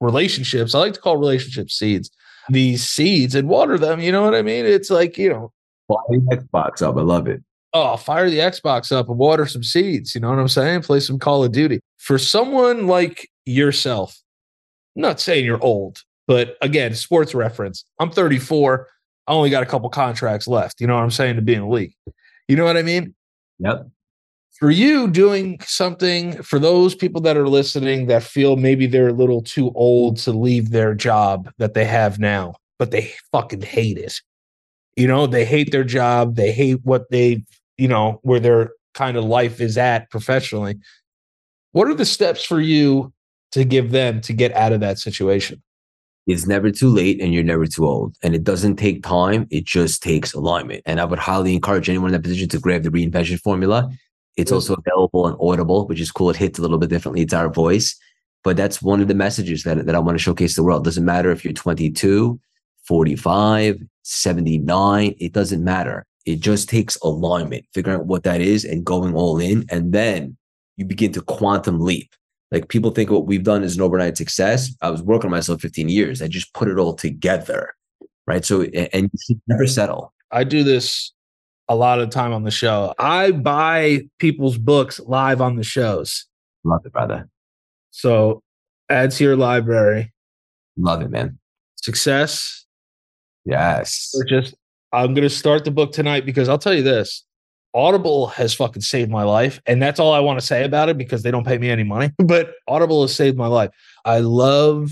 [0.00, 0.74] Relationships.
[0.74, 2.10] I like to call relationships seeds
[2.48, 4.00] these seeds and water them.
[4.00, 4.66] You know what I mean?
[4.66, 5.52] It's like, you know,
[5.86, 6.96] fire the Xbox up.
[6.96, 7.40] I love it.
[7.72, 10.16] Oh, fire the Xbox up and water some seeds.
[10.16, 10.82] You know what I'm saying?
[10.82, 11.78] Play some Call of Duty.
[11.98, 14.20] For someone like yourself,
[14.96, 17.84] I'm not saying you're old, but again, sports reference.
[17.98, 18.88] I'm 34.
[19.26, 20.80] I only got a couple contracts left.
[20.80, 21.36] You know what I'm saying?
[21.36, 21.94] To be in the league.
[22.48, 23.14] You know what I mean?
[23.58, 23.86] Yep
[24.62, 29.12] for you doing something for those people that are listening that feel maybe they're a
[29.12, 33.98] little too old to leave their job that they have now, but they fucking hate
[33.98, 34.20] it.
[34.94, 37.42] You know, they hate their job, they hate what they,
[37.76, 40.78] you know, where their kind of life is at professionally.
[41.72, 43.12] What are the steps for you
[43.50, 45.60] to give them to get out of that situation?
[46.26, 48.16] It's never too late and you're never too old.
[48.22, 50.82] And it doesn't take time, it just takes alignment.
[50.86, 53.90] And I would highly encourage anyone in that position to grab the reinvention formula
[54.36, 54.54] it's mm.
[54.54, 56.30] also available on Audible, which is cool.
[56.30, 57.22] It hits a little bit differently.
[57.22, 57.98] It's our voice.
[58.44, 60.82] But that's one of the messages that, that I want to showcase the world.
[60.82, 62.40] It doesn't matter if you're 22,
[62.84, 66.04] 45, 79, it doesn't matter.
[66.26, 69.64] It just takes alignment, figuring out what that is and going all in.
[69.68, 70.36] And then
[70.76, 72.10] you begin to quantum leap.
[72.52, 74.72] Like people think what we've done is an overnight success.
[74.82, 76.20] I was working on myself 15 years.
[76.20, 77.74] I just put it all together.
[78.26, 78.44] Right.
[78.44, 80.12] So, and you should never settle.
[80.30, 81.12] I do this
[81.68, 82.94] a lot of time on the show.
[82.98, 86.26] I buy people's books live on the shows.
[86.62, 87.28] Love it, brother.
[87.90, 88.42] So
[88.90, 90.12] add to your library.
[90.76, 91.38] Love it, man.
[91.76, 92.66] Success.
[93.44, 94.12] Yes.
[94.14, 94.54] Or just
[94.92, 97.24] I'm gonna start the book tonight because I'll tell you this.
[97.74, 99.60] Audible has fucking saved my life.
[99.66, 101.84] And that's all I want to say about it because they don't pay me any
[101.84, 102.10] money.
[102.18, 103.70] But Audible has saved my life.
[104.04, 104.90] I love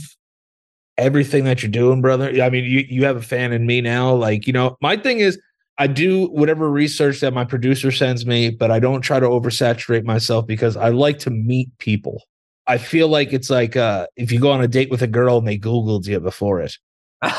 [0.96, 2.42] everything that you're doing, brother.
[2.42, 4.14] I mean, you, you have a fan in me now.
[4.14, 5.38] Like, you know, my thing is
[5.78, 10.04] I do whatever research that my producer sends me, but I don't try to oversaturate
[10.04, 12.22] myself because I like to meet people.
[12.66, 15.38] I feel like it's like uh, if you go on a date with a girl
[15.38, 16.76] and they Googled you before it,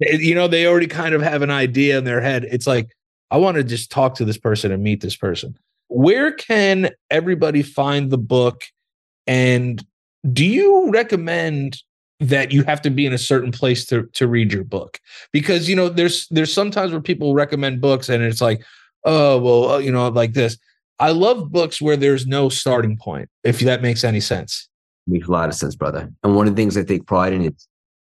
[0.00, 2.44] you know, they already kind of have an idea in their head.
[2.50, 2.88] It's like,
[3.32, 5.56] I want to just talk to this person and meet this person.
[5.88, 8.64] Where can everybody find the book?
[9.26, 9.82] And
[10.30, 11.82] do you recommend
[12.20, 15.00] that you have to be in a certain place to to read your book
[15.32, 18.64] because you know there's there's sometimes where people recommend books and it's like
[19.04, 20.56] oh well uh, you know like this
[21.00, 24.68] i love books where there's no starting point if that makes any sense
[25.08, 27.42] makes a lot of sense brother and one of the things i take pride in
[27.42, 27.66] is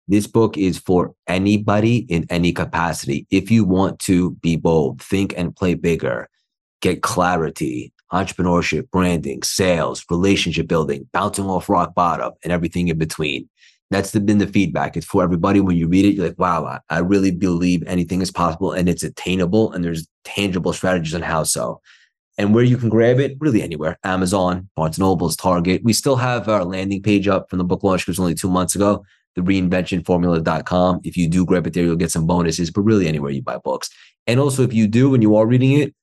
[0.07, 5.33] this book is for anybody in any capacity if you want to be bold think
[5.37, 6.29] and play bigger
[6.81, 13.47] get clarity entrepreneurship branding sales relationship building bouncing off rock bottom and everything in between
[13.93, 14.97] that's the, been the feedback.
[14.97, 15.59] It's for everybody.
[15.59, 18.89] When you read it, you're like, wow, I, I really believe anything is possible and
[18.89, 21.79] it's attainable and there's tangible strategies on how so.
[22.37, 23.99] And where you can grab it, really anywhere.
[24.03, 25.83] Amazon, Barnes Nobles, Target.
[25.83, 28.01] We still have our landing page up from the book launch.
[28.01, 29.05] It was only two months ago.
[29.35, 31.01] The reinventionformula.com.
[31.03, 33.57] If you do grab it there, you'll get some bonuses, but really anywhere you buy
[33.57, 33.89] books.
[34.27, 35.93] And also, if you do and you are reading it,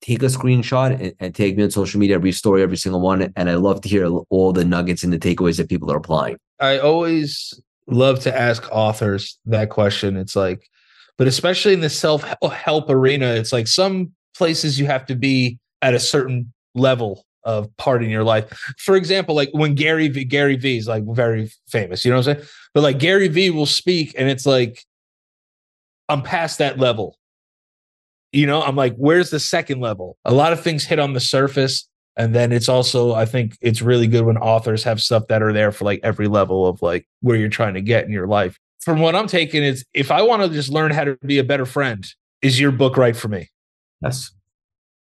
[0.00, 3.32] take a screenshot and, and take me on social media, every story, every single one.
[3.36, 6.38] And I love to hear all the nuggets and the takeaways that people are applying.
[6.60, 10.16] I always love to ask authors that question.
[10.16, 10.68] It's like,
[11.16, 15.58] but especially in the self help arena, it's like some places you have to be
[15.82, 18.46] at a certain level of part in your life.
[18.78, 22.28] For example, like when Gary V, Gary V is like very famous, you know what
[22.28, 22.48] I'm saying?
[22.78, 24.84] But like Gary V will speak and it's like,
[26.08, 27.18] I'm past that level.
[28.30, 30.16] You know, I'm like, where's the second level?
[30.24, 31.88] A lot of things hit on the surface.
[32.16, 35.52] And then it's also, I think it's really good when authors have stuff that are
[35.52, 38.60] there for like every level of like where you're trying to get in your life.
[38.78, 41.44] From what I'm taking is if I want to just learn how to be a
[41.44, 42.06] better friend,
[42.42, 43.48] is your book right for me?
[44.02, 44.30] Yes.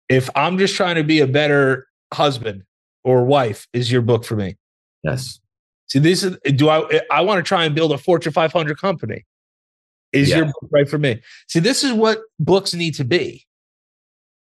[0.10, 2.66] If I'm just trying to be a better husband
[3.04, 4.58] or wife, is your book for me?
[5.04, 5.40] Yes.
[5.88, 9.26] See, this is do I I want to try and build a Fortune 500 company.
[10.12, 10.38] Is Yeah.
[10.38, 11.22] your book right for me?
[11.48, 13.46] See, this is what books need to be.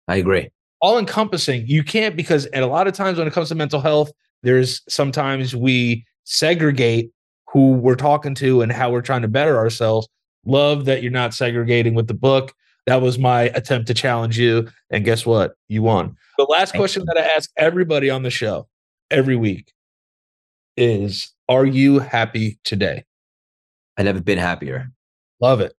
[0.09, 0.51] I agree.
[0.81, 1.65] all encompassing.
[1.69, 4.11] You can't because and a lot of times when it comes to mental health,
[4.43, 7.13] there's sometimes we segregate
[7.53, 10.09] who we're talking to and how we're trying to better ourselves.
[10.45, 12.53] Love that you're not segregating with the book.
[12.87, 14.69] That was my attempt to challenge you.
[14.91, 15.55] And guess what?
[15.69, 16.17] You won.
[16.37, 18.67] The last Thank question that I ask everybody on the show
[19.11, 19.73] every week
[20.77, 23.05] is Are you happy today?
[23.99, 24.91] I never been happier.
[25.41, 25.75] Love it.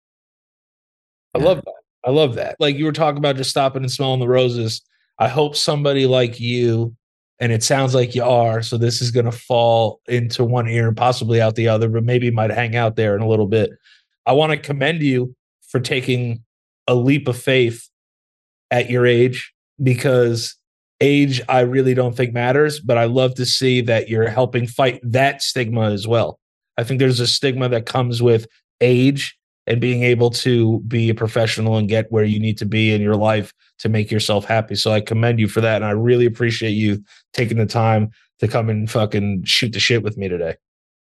[1.33, 1.45] I Yeah.
[1.45, 1.73] love that.
[2.05, 2.55] I love that.
[2.59, 4.81] Like you were talking about just stopping and smelling the roses.
[5.19, 6.95] I hope somebody like you,
[7.39, 10.87] and it sounds like you are, so this is going to fall into one ear
[10.87, 13.71] and possibly out the other, but maybe might hang out there in a little bit.
[14.25, 15.35] I want to commend you
[15.67, 16.43] for taking
[16.87, 17.89] a leap of faith
[18.69, 20.55] at your age because
[21.01, 24.99] age I really don't think matters, but I love to see that you're helping fight
[25.03, 26.39] that stigma as well.
[26.77, 28.47] I think there's a stigma that comes with
[28.81, 32.93] age and being able to be a professional and get where you need to be
[32.93, 34.75] in your life to make yourself happy.
[34.75, 35.77] So I commend you for that.
[35.77, 40.03] And I really appreciate you taking the time to come and fucking shoot the shit
[40.03, 40.55] with me today.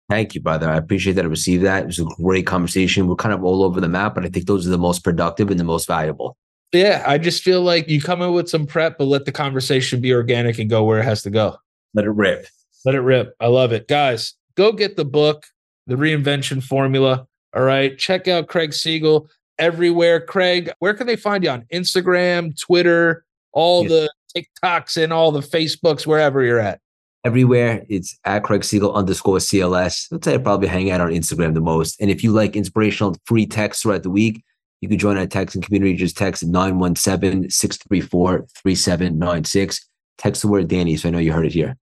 [0.09, 0.69] Thank you, brother.
[0.69, 1.83] I appreciate that I received that.
[1.83, 3.07] It was a great conversation.
[3.07, 5.51] We're kind of all over the map, but I think those are the most productive
[5.51, 6.35] and the most valuable.
[6.71, 10.01] Yeah, I just feel like you come in with some prep, but let the conversation
[10.01, 11.57] be organic and go where it has to go.
[11.95, 12.45] Let it rip.
[12.85, 13.35] Let it rip.
[13.39, 13.87] I love it.
[13.87, 15.47] Guys, go get the book,
[15.87, 17.25] The Reinvention Formula.
[17.55, 17.97] All right.
[17.97, 20.21] Check out Craig Siegel everywhere.
[20.21, 23.91] Craig, where can they find you on Instagram, Twitter, all Yes.
[24.33, 26.79] the TikToks and all the Facebooks, wherever you're at?
[27.25, 30.07] Everywhere, it's at Craig Siegel underscore CLS.
[30.11, 31.99] I'll tell you, probably hang out on Instagram the most.
[31.99, 34.43] And if you like inspirational free text throughout the week,
[34.81, 35.95] you can join our texting community.
[35.95, 39.89] Just text 917 634 3796.
[40.17, 41.77] Text the word Danny so I know you heard it here.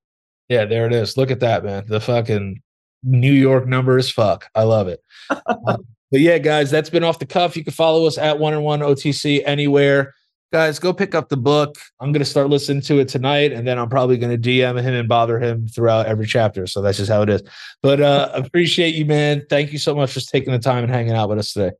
[0.49, 1.17] Yeah, there it is.
[1.17, 1.85] Look at that, man.
[1.87, 2.61] The fucking
[3.03, 4.49] New York number is fuck.
[4.55, 5.01] I love it.
[5.67, 7.57] Um, but yeah, guys, that's been off the cuff.
[7.57, 10.13] You can follow us at one and one OTC anywhere.
[10.53, 11.75] Guys, go pick up the book.
[11.99, 15.09] I'm gonna start listening to it tonight, and then I'm probably gonna DM him and
[15.09, 16.65] bother him throughout every chapter.
[16.65, 17.43] So that's just how it is.
[17.81, 19.43] But uh appreciate you, man.
[19.49, 21.71] Thank you so much for taking the time and hanging out with us today.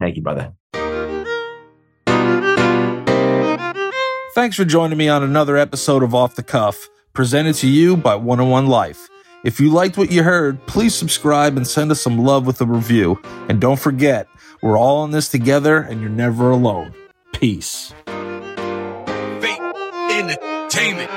[0.00, 0.52] Thank you, brother.
[4.34, 8.14] Thanks for joining me on another episode of Off the Cuff, presented to you by
[8.14, 9.08] 101 Life.
[9.44, 12.66] If you liked what you heard, please subscribe and send us some love with a
[12.66, 13.18] review.
[13.48, 14.28] And don't forget,
[14.60, 16.92] we're all in this together and you're never alone.
[17.32, 17.94] Peace.
[19.40, 19.60] Fate
[20.10, 21.10] Entertainment.